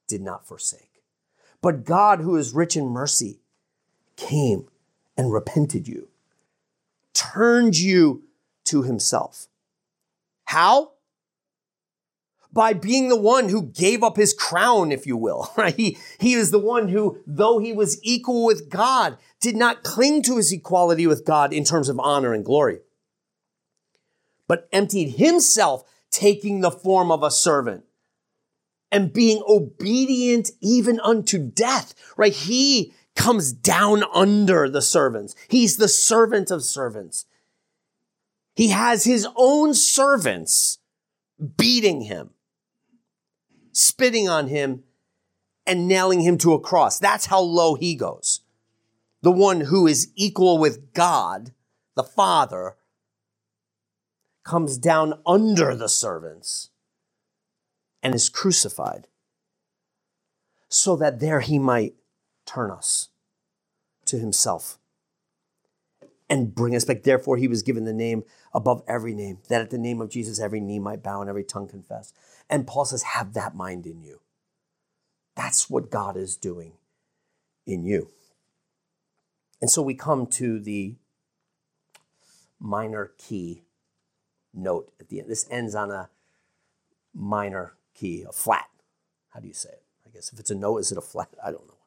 did 0.07 0.21
not 0.21 0.45
forsake. 0.47 1.03
But 1.61 1.85
God, 1.85 2.19
who 2.19 2.35
is 2.35 2.53
rich 2.53 2.77
in 2.77 2.87
mercy, 2.87 3.39
came 4.15 4.67
and 5.17 5.33
repented 5.33 5.87
you 5.87 6.07
turned 7.17 7.77
you 7.77 8.23
to 8.65 8.83
himself. 8.83 9.47
How? 10.45 10.91
By 12.53 12.73
being 12.73 13.09
the 13.09 13.19
one 13.19 13.49
who 13.49 13.63
gave 13.63 14.03
up 14.03 14.17
his 14.17 14.33
crown, 14.33 14.91
if 14.91 15.05
you 15.05 15.17
will, 15.17 15.51
right? 15.57 15.75
He, 15.75 15.97
he 16.19 16.33
is 16.33 16.51
the 16.51 16.59
one 16.59 16.89
who, 16.89 17.19
though 17.25 17.59
he 17.59 17.73
was 17.73 17.99
equal 18.03 18.45
with 18.45 18.69
God, 18.69 19.17
did 19.41 19.55
not 19.55 19.83
cling 19.83 20.21
to 20.23 20.37
his 20.37 20.51
equality 20.51 21.07
with 21.07 21.25
God 21.25 21.53
in 21.53 21.63
terms 21.63 21.89
of 21.89 21.99
honor 21.99 22.33
and 22.33 22.45
glory, 22.45 22.79
but 24.47 24.67
emptied 24.71 25.17
himself, 25.17 25.83
taking 26.09 26.61
the 26.61 26.71
form 26.71 27.11
of 27.11 27.21
a 27.21 27.31
servant 27.31 27.83
and 28.91 29.13
being 29.13 29.43
obedient 29.47 30.51
even 30.61 30.99
unto 31.01 31.37
death, 31.37 31.93
right? 32.15 32.33
He 32.33 32.93
comes 33.17 33.51
down 33.51 34.03
under 34.13 34.69
the 34.69 34.81
servants. 34.81 35.35
He's 35.49 35.75
the 35.75 35.89
servant 35.89 36.51
of 36.51 36.63
servants. 36.63 37.25
He 38.55 38.69
has 38.69 39.03
his 39.03 39.27
own 39.35 39.73
servants 39.73 40.79
beating 41.57 42.01
him, 42.01 42.29
spitting 43.71 44.29
on 44.29 44.47
him, 44.47 44.83
and 45.65 45.87
nailing 45.87 46.21
him 46.21 46.37
to 46.37 46.53
a 46.53 46.59
cross. 46.59 46.97
That's 46.97 47.25
how 47.25 47.41
low 47.41 47.75
he 47.75 47.95
goes. 47.95 48.41
The 49.21 49.31
one 49.31 49.61
who 49.61 49.85
is 49.87 50.11
equal 50.15 50.57
with 50.57 50.93
God, 50.93 51.51
the 51.95 52.03
Father, 52.03 52.77
comes 54.45 54.77
down 54.77 55.19
under 55.25 55.75
the 55.75 55.89
servants 55.89 56.69
and 58.01 58.15
is 58.15 58.29
crucified 58.29 59.07
so 60.69 60.95
that 60.95 61.19
there 61.19 61.41
he 61.41 61.59
might 61.59 61.95
turn 62.47 62.71
us 62.71 63.09
to 64.05 64.17
himself 64.17 64.79
and 66.29 66.55
bring 66.55 66.75
us 66.75 66.85
back. 66.85 67.03
Therefore, 67.03 67.37
he 67.37 67.47
was 67.47 67.61
given 67.61 67.85
the 67.85 67.93
name 67.93 68.23
above 68.53 68.81
every 68.87 69.13
name, 69.13 69.39
that 69.49 69.61
at 69.61 69.69
the 69.69 69.77
name 69.77 70.01
of 70.01 70.09
Jesus, 70.09 70.39
every 70.39 70.59
knee 70.59 70.79
might 70.79 71.03
bow 71.03 71.21
and 71.21 71.29
every 71.29 71.43
tongue 71.43 71.67
confess. 71.67 72.13
And 72.49 72.65
Paul 72.65 72.85
says, 72.85 73.03
have 73.03 73.33
that 73.33 73.55
mind 73.55 73.85
in 73.85 74.01
you. 74.01 74.21
That's 75.35 75.69
what 75.69 75.91
God 75.91 76.17
is 76.17 76.35
doing 76.35 76.73
in 77.65 77.83
you. 77.83 78.09
And 79.61 79.69
so 79.69 79.81
we 79.81 79.93
come 79.93 80.25
to 80.27 80.59
the 80.59 80.95
minor 82.59 83.11
key 83.17 83.63
note 84.53 84.91
at 84.99 85.09
the 85.09 85.19
end. 85.19 85.29
This 85.29 85.47
ends 85.51 85.75
on 85.75 85.91
a 85.91 86.09
minor 87.13 87.73
key, 87.93 88.25
a 88.27 88.31
flat. 88.31 88.67
How 89.29 89.39
do 89.39 89.47
you 89.47 89.53
say 89.53 89.69
it? 89.69 89.83
I 90.05 90.09
guess 90.09 90.31
if 90.33 90.39
it's 90.39 90.51
a 90.51 90.55
note, 90.55 90.77
is 90.77 90.91
it 90.91 90.97
a 90.97 91.01
flat? 91.01 91.29
I 91.43 91.51
don't 91.51 91.67
know. 91.67 91.77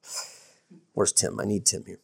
Where's 0.93 1.13
Tim? 1.13 1.41
I 1.41 1.45
need 1.45 1.67
Tim 1.67 1.85
here. 1.87 2.01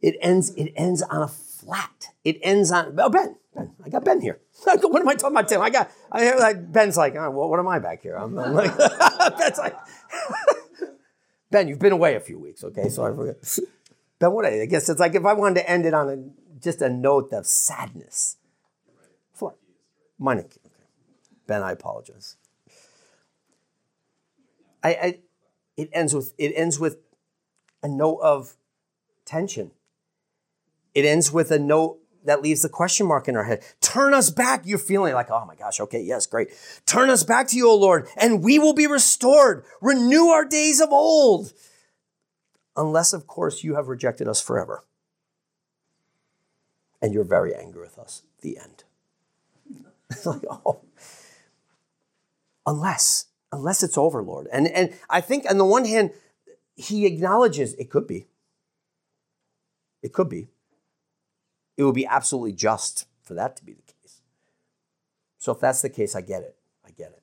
It 0.00 0.16
ends, 0.20 0.50
it 0.56 0.72
ends 0.76 1.02
on 1.02 1.22
a 1.22 1.28
flat. 1.28 2.08
It 2.24 2.38
ends 2.42 2.70
on, 2.70 2.94
oh, 2.98 3.08
Ben, 3.08 3.36
Ben, 3.54 3.72
I 3.84 3.88
got 3.88 4.04
Ben 4.04 4.20
here. 4.20 4.40
what 4.64 5.00
am 5.00 5.08
I 5.08 5.14
talking 5.14 5.36
about, 5.36 5.48
Tim? 5.48 5.62
I 5.62 5.70
got, 5.70 5.90
I 6.12 6.52
Ben's 6.54 6.96
like, 6.96 7.16
oh, 7.16 7.30
well, 7.30 7.48
what 7.48 7.58
am 7.58 7.68
I 7.68 7.78
back 7.78 8.02
here? 8.02 8.16
I'm, 8.16 8.38
I'm 8.38 8.54
like, 8.54 8.76
Ben's 9.38 9.58
like, 9.58 9.76
Ben, 11.50 11.68
you've 11.68 11.78
been 11.78 11.92
away 11.92 12.14
a 12.14 12.20
few 12.20 12.38
weeks, 12.38 12.62
okay? 12.62 12.88
So 12.88 13.04
I 13.04 13.14
forget. 13.14 13.36
Ben, 14.18 14.32
what 14.32 14.44
I, 14.44 14.66
guess 14.66 14.88
it's 14.88 15.00
like 15.00 15.14
if 15.14 15.24
I 15.24 15.32
wanted 15.32 15.60
to 15.60 15.70
end 15.70 15.86
it 15.86 15.94
on 15.94 16.08
a, 16.08 16.60
just 16.60 16.82
a 16.82 16.88
note 16.88 17.32
of 17.32 17.46
sadness. 17.46 18.36
Minor 20.18 20.44
key. 20.44 20.60
Okay. 20.64 20.74
Ben, 21.46 21.62
I 21.62 21.72
apologize. 21.72 22.36
I, 24.82 24.88
I, 24.88 25.18
it 25.76 25.90
ends 25.92 26.14
with 26.14 26.32
it 26.38 26.52
ends 26.56 26.78
with 26.78 26.98
a 27.82 27.88
note 27.88 28.18
of 28.18 28.56
tension. 29.24 29.70
It 30.94 31.04
ends 31.04 31.30
with 31.30 31.50
a 31.50 31.58
note 31.58 31.98
that 32.24 32.42
leaves 32.42 32.62
the 32.62 32.68
question 32.68 33.06
mark 33.06 33.28
in 33.28 33.36
our 33.36 33.44
head. 33.44 33.62
Turn 33.80 34.12
us 34.12 34.30
back. 34.30 34.62
You're 34.64 34.78
feeling 34.78 35.14
like, 35.14 35.30
oh 35.30 35.44
my 35.46 35.54
gosh, 35.54 35.80
okay, 35.80 36.00
yes, 36.00 36.26
great. 36.26 36.48
Turn 36.84 37.08
us 37.08 37.22
back 37.22 37.48
to 37.48 37.56
you, 37.56 37.68
O 37.68 37.76
Lord, 37.76 38.08
and 38.16 38.42
we 38.42 38.58
will 38.58 38.74
be 38.74 38.86
restored. 38.86 39.64
Renew 39.80 40.26
our 40.28 40.44
days 40.44 40.80
of 40.80 40.90
old. 40.90 41.52
Unless, 42.76 43.12
of 43.12 43.26
course, 43.26 43.64
you 43.64 43.76
have 43.76 43.88
rejected 43.88 44.28
us 44.28 44.40
forever. 44.40 44.84
And 47.00 47.14
you're 47.14 47.24
very 47.24 47.54
angry 47.54 47.82
with 47.82 47.98
us. 47.98 48.22
The 48.42 48.58
end. 48.58 48.84
It's 50.10 50.26
like, 50.26 50.42
oh. 50.50 50.80
Unless, 52.66 53.26
unless 53.52 53.82
it's 53.82 53.96
over, 53.96 54.22
Lord. 54.22 54.48
And, 54.52 54.66
and 54.66 54.92
I 55.08 55.20
think 55.20 55.48
on 55.48 55.58
the 55.58 55.64
one 55.64 55.84
hand, 55.84 56.10
he 56.76 57.06
acknowledges 57.06 57.74
it 57.74 57.90
could 57.90 58.06
be. 58.06 58.26
It 60.02 60.12
could 60.12 60.28
be. 60.28 60.48
It 61.76 61.84
would 61.84 61.94
be 61.94 62.06
absolutely 62.06 62.52
just 62.52 63.06
for 63.22 63.34
that 63.34 63.56
to 63.56 63.64
be 63.64 63.72
the 63.72 63.82
case. 63.82 64.20
So 65.38 65.52
if 65.52 65.60
that's 65.60 65.82
the 65.82 65.90
case, 65.90 66.14
I 66.14 66.20
get 66.20 66.42
it. 66.42 66.56
I 66.86 66.90
get 66.90 67.08
it. 67.08 67.22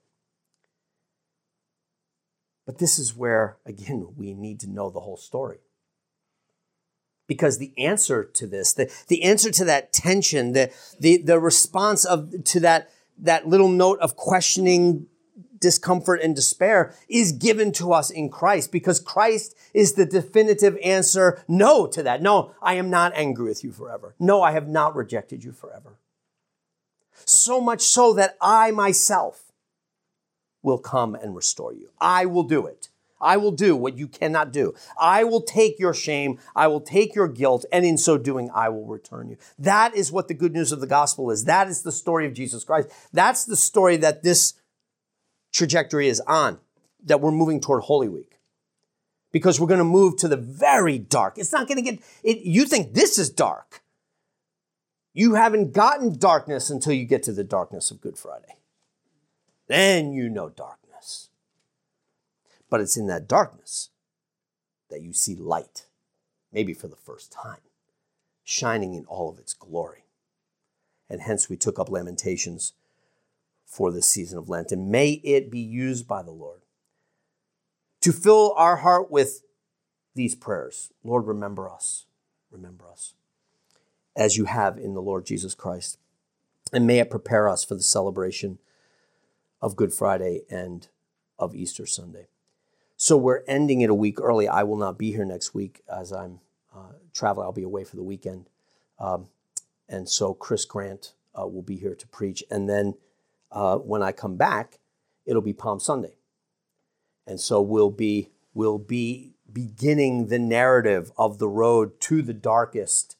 But 2.65 2.79
this 2.79 2.97
is 2.97 3.15
where, 3.15 3.57
again, 3.65 4.07
we 4.17 4.33
need 4.33 4.59
to 4.61 4.69
know 4.69 4.89
the 4.89 5.01
whole 5.01 5.17
story. 5.17 5.59
Because 7.27 7.57
the 7.57 7.73
answer 7.77 8.23
to 8.23 8.47
this, 8.47 8.73
the, 8.73 8.91
the 9.07 9.23
answer 9.23 9.49
to 9.51 9.65
that 9.65 9.93
tension, 9.93 10.53
the, 10.53 10.71
the, 10.99 11.21
the 11.21 11.39
response 11.39 12.05
of 12.05 12.43
to 12.45 12.59
that, 12.61 12.89
that 13.17 13.47
little 13.47 13.69
note 13.69 13.99
of 13.99 14.15
questioning 14.15 15.07
discomfort 15.63 16.19
and 16.21 16.35
despair 16.35 16.93
is 17.07 17.31
given 17.31 17.71
to 17.71 17.93
us 17.93 18.11
in 18.11 18.29
Christ 18.29 18.71
because 18.71 18.99
Christ 18.99 19.55
is 19.73 19.93
the 19.93 20.05
definitive 20.05 20.77
answer 20.83 21.41
no 21.47 21.87
to 21.87 22.03
that. 22.03 22.21
No, 22.21 22.53
I 22.61 22.73
am 22.75 22.89
not 22.89 23.13
angry 23.15 23.45
with 23.45 23.63
you 23.63 23.71
forever. 23.71 24.13
No, 24.19 24.43
I 24.43 24.51
have 24.51 24.67
not 24.67 24.93
rejected 24.95 25.43
you 25.43 25.53
forever. 25.53 25.97
So 27.25 27.61
much 27.61 27.81
so 27.81 28.11
that 28.13 28.35
I 28.41 28.71
myself 28.71 29.53
will 30.61 30.79
come 30.79 31.15
and 31.15 31.33
restore 31.33 31.73
you. 31.73 31.89
I 31.99 32.25
will 32.25 32.43
do 32.43 32.67
it. 32.67 32.89
I 33.21 33.37
will 33.37 33.51
do 33.51 33.73
what 33.77 33.97
you 33.97 34.09
cannot 34.09 34.51
do. 34.51 34.73
I 34.99 35.23
will 35.23 35.41
take 35.41 35.79
your 35.79 35.93
shame. 35.93 36.39
I 36.55 36.67
will 36.67 36.81
take 36.81 37.15
your 37.15 37.29
guilt. 37.29 37.63
And 37.71 37.85
in 37.85 37.97
so 37.97 38.17
doing, 38.17 38.49
I 38.53 38.67
will 38.67 38.85
return 38.85 39.29
you. 39.29 39.37
That 39.57 39.95
is 39.95 40.11
what 40.11 40.27
the 40.27 40.33
good 40.33 40.51
news 40.51 40.73
of 40.73 40.81
the 40.81 40.87
gospel 40.87 41.31
is. 41.31 41.45
That 41.45 41.69
is 41.69 41.83
the 41.83 41.91
story 41.93 42.25
of 42.25 42.33
Jesus 42.33 42.65
Christ. 42.65 42.89
That's 43.13 43.45
the 43.45 43.55
story 43.55 43.95
that 43.97 44.23
this 44.23 44.55
trajectory 45.53 46.07
is 46.07 46.19
on, 46.21 46.59
that 47.05 47.21
we're 47.21 47.31
moving 47.31 47.61
toward 47.61 47.83
Holy 47.83 48.09
Week. 48.09 48.39
Because 49.31 49.59
we're 49.59 49.67
going 49.67 49.79
to 49.79 49.85
move 49.85 50.17
to 50.17 50.27
the 50.27 50.37
very 50.37 50.97
dark. 50.97 51.37
It's 51.37 51.51
not 51.51 51.67
going 51.67 51.83
to 51.83 51.91
get, 51.91 52.03
it, 52.23 52.39
you 52.39 52.65
think 52.65 52.93
this 52.93 53.17
is 53.17 53.29
dark. 53.29 53.81
You 55.13 55.35
haven't 55.35 55.73
gotten 55.73 56.17
darkness 56.17 56.69
until 56.69 56.93
you 56.93 57.05
get 57.05 57.23
to 57.23 57.31
the 57.31 57.43
darkness 57.43 57.91
of 57.91 58.01
Good 58.01 58.17
Friday. 58.17 58.57
Then 59.67 60.11
you 60.11 60.29
know 60.29 60.49
darkness. 60.49 61.29
But 62.69 62.81
it's 62.81 62.97
in 62.97 63.07
that 63.07 63.27
darkness 63.27 63.89
that 64.89 65.01
you 65.01 65.13
see 65.13 65.35
light, 65.35 65.85
maybe 66.51 66.73
for 66.73 66.87
the 66.87 66.95
first 66.95 67.31
time, 67.31 67.61
shining 68.43 68.93
in 68.93 69.05
all 69.05 69.29
of 69.29 69.39
its 69.39 69.53
glory. 69.53 70.05
And 71.09 71.21
hence 71.21 71.49
we 71.49 71.57
took 71.57 71.79
up 71.79 71.89
Lamentations 71.89 72.73
for 73.73 73.91
this 73.91 74.07
season 74.07 74.37
of 74.37 74.49
Lent. 74.49 74.71
And 74.71 74.89
may 74.89 75.13
it 75.23 75.49
be 75.49 75.59
used 75.59 76.07
by 76.07 76.21
the 76.21 76.31
Lord 76.31 76.61
to 78.01 78.11
fill 78.11 78.53
our 78.55 78.77
heart 78.77 79.09
with 79.09 79.41
these 80.15 80.35
prayers. 80.35 80.91
Lord, 81.03 81.25
remember 81.25 81.69
us. 81.69 82.05
Remember 82.51 82.85
us 82.89 83.15
as 84.15 84.37
you 84.37 84.45
have 84.45 84.77
in 84.77 84.93
the 84.93 85.01
Lord 85.01 85.25
Jesus 85.25 85.55
Christ. 85.55 85.97
And 86.71 86.85
may 86.85 86.99
it 86.99 87.09
prepare 87.09 87.49
us 87.49 87.63
for 87.63 87.73
the 87.75 87.83
celebration 87.83 88.59
of 89.61 89.75
Good 89.75 89.93
Friday 89.93 90.41
and 90.49 90.87
of 91.39 91.55
Easter 91.55 91.85
Sunday. 91.85 92.27
So 92.95 93.17
we're 93.17 93.43
ending 93.47 93.81
it 93.81 93.89
a 93.89 93.95
week 93.95 94.21
early. 94.21 94.47
I 94.47 94.63
will 94.63 94.77
not 94.77 94.99
be 94.99 95.11
here 95.11 95.25
next 95.25 95.53
week 95.53 95.81
as 95.91 96.11
I'm 96.13 96.39
uh, 96.75 96.93
traveling. 97.13 97.45
I'll 97.45 97.51
be 97.51 97.63
away 97.63 97.83
for 97.83 97.95
the 97.95 98.03
weekend. 98.03 98.49
Um, 98.99 99.27
and 99.89 100.07
so 100.07 100.33
Chris 100.33 100.65
Grant 100.65 101.13
uh, 101.37 101.47
will 101.47 101.63
be 101.63 101.75
here 101.75 101.95
to 101.95 102.07
preach. 102.07 102.43
And 102.51 102.69
then 102.69 102.95
uh, 103.53 103.77
when 103.77 104.03
I 104.03 104.11
come 104.11 104.35
back, 104.35 104.79
it'll 105.25 105.41
be 105.41 105.53
Palm 105.53 105.79
Sunday. 105.79 106.15
And 107.25 107.39
so 107.39 107.61
we'll 107.61 107.91
be, 107.91 108.31
we'll 108.53 108.79
be 108.79 109.35
beginning 109.51 110.27
the 110.27 110.39
narrative 110.39 111.11
of 111.17 111.37
the 111.37 111.47
road 111.47 112.01
to 112.01 112.21
the 112.21 112.33
darkest, 112.33 113.15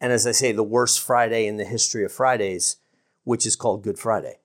and 0.00 0.12
as 0.12 0.26
I 0.26 0.32
say, 0.32 0.52
the 0.52 0.62
worst 0.62 1.00
Friday 1.00 1.46
in 1.46 1.58
the 1.58 1.64
history 1.64 2.04
of 2.04 2.12
Fridays, 2.12 2.76
which 3.24 3.44
is 3.44 3.56
called 3.56 3.82
Good 3.82 3.98
Friday. 3.98 4.36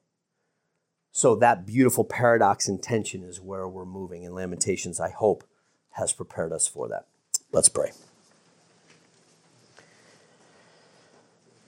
So 1.11 1.33
that 1.35 1.65
beautiful 1.65 2.03
paradox 2.03 2.67
and 2.67 2.83
tension 2.83 3.23
is 3.23 3.39
where 3.39 3.69
we're 3.69 3.85
moving. 3.85 4.25
And 4.25 4.35
Lamentations, 4.35 4.99
I 4.99 5.11
hope, 5.11 5.45
has 5.91 6.11
prepared 6.11 6.51
us 6.51 6.67
for 6.67 6.89
that. 6.89 7.07
Let's 7.53 7.69
pray. 7.69 7.91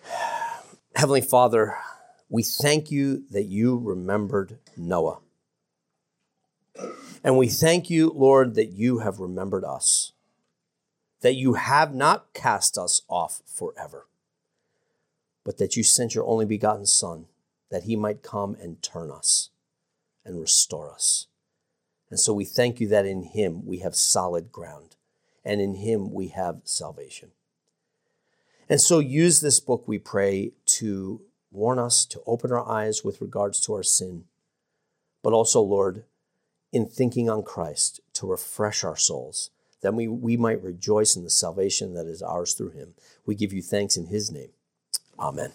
Heavenly 0.96 1.22
Father, 1.22 1.78
we 2.30 2.44
thank 2.44 2.92
you 2.92 3.24
that 3.32 3.46
you 3.46 3.78
remembered 3.78 4.60
Noah. 4.76 5.20
And 7.24 7.38
we 7.38 7.48
thank 7.48 7.90
you, 7.90 8.12
Lord, 8.14 8.56
that 8.56 8.70
you 8.70 9.00
have 9.00 9.20
remembered 9.20 9.64
us, 9.64 10.12
that 11.22 11.36
you 11.36 11.54
have 11.54 11.94
not 11.94 12.34
cast 12.34 12.78
us 12.78 13.02
off 13.10 13.42
forever, 13.46 14.08
but 15.44 15.58
that 15.58 15.76
you 15.76 15.84
sent 15.84 16.14
your 16.14 16.28
only 16.28 16.46
begotten 16.46 16.86
Son, 16.86 17.26
that 17.72 17.84
he 17.84 17.96
might 17.96 18.22
come 18.22 18.56
and 18.62 18.82
turn 18.82 19.10
us 19.10 19.50
and 20.24 20.40
restore 20.40 20.92
us. 20.92 21.28
And 22.10 22.20
so 22.20 22.34
we 22.34 22.46
thank 22.46 22.80
you 22.80 22.88
that 22.90 23.06
in 23.06 23.24
him 23.24 23.66
we 23.66 23.80
have 23.80 23.96
solid 23.96 24.52
ground, 24.52 24.96
and 25.44 25.60
in 25.60 25.76
him 25.76 26.14
we 26.14 26.28
have 26.28 26.62
salvation. 26.64 27.32
And 28.70 28.80
so 28.80 29.00
use 29.00 29.40
this 29.40 29.60
book, 29.60 29.88
we 29.88 29.98
pray, 29.98 30.52
to 30.66 31.22
warn 31.52 31.80
us, 31.80 32.06
to 32.06 32.22
open 32.26 32.52
our 32.52 32.68
eyes 32.68 33.04
with 33.04 33.22
regards 33.22 33.60
to 33.62 33.74
our 33.74 33.84
sin, 33.84 34.26
but 35.24 35.34
also, 35.34 35.62
Lord, 35.62 36.04
in 36.72 36.86
thinking 36.86 37.30
on 37.30 37.44
Christ, 37.44 38.02
to 38.14 38.28
refresh 38.28 38.84
our 38.84 38.98
souls, 38.98 39.50
that 39.82 39.94
we, 39.94 40.08
we 40.08 40.38
might 40.38 40.64
rejoice 40.64 41.16
in 41.16 41.24
the 41.24 41.30
salvation 41.30 41.94
that 41.94 42.08
is 42.08 42.22
ours 42.22 42.54
through 42.54 42.72
him. 42.72 42.94
We 43.26 43.36
give 43.36 43.54
you 43.54 43.62
thanks 43.62 43.98
in 43.98 44.08
his 44.08 44.32
name. 44.32 44.50
Amen. 45.20 45.52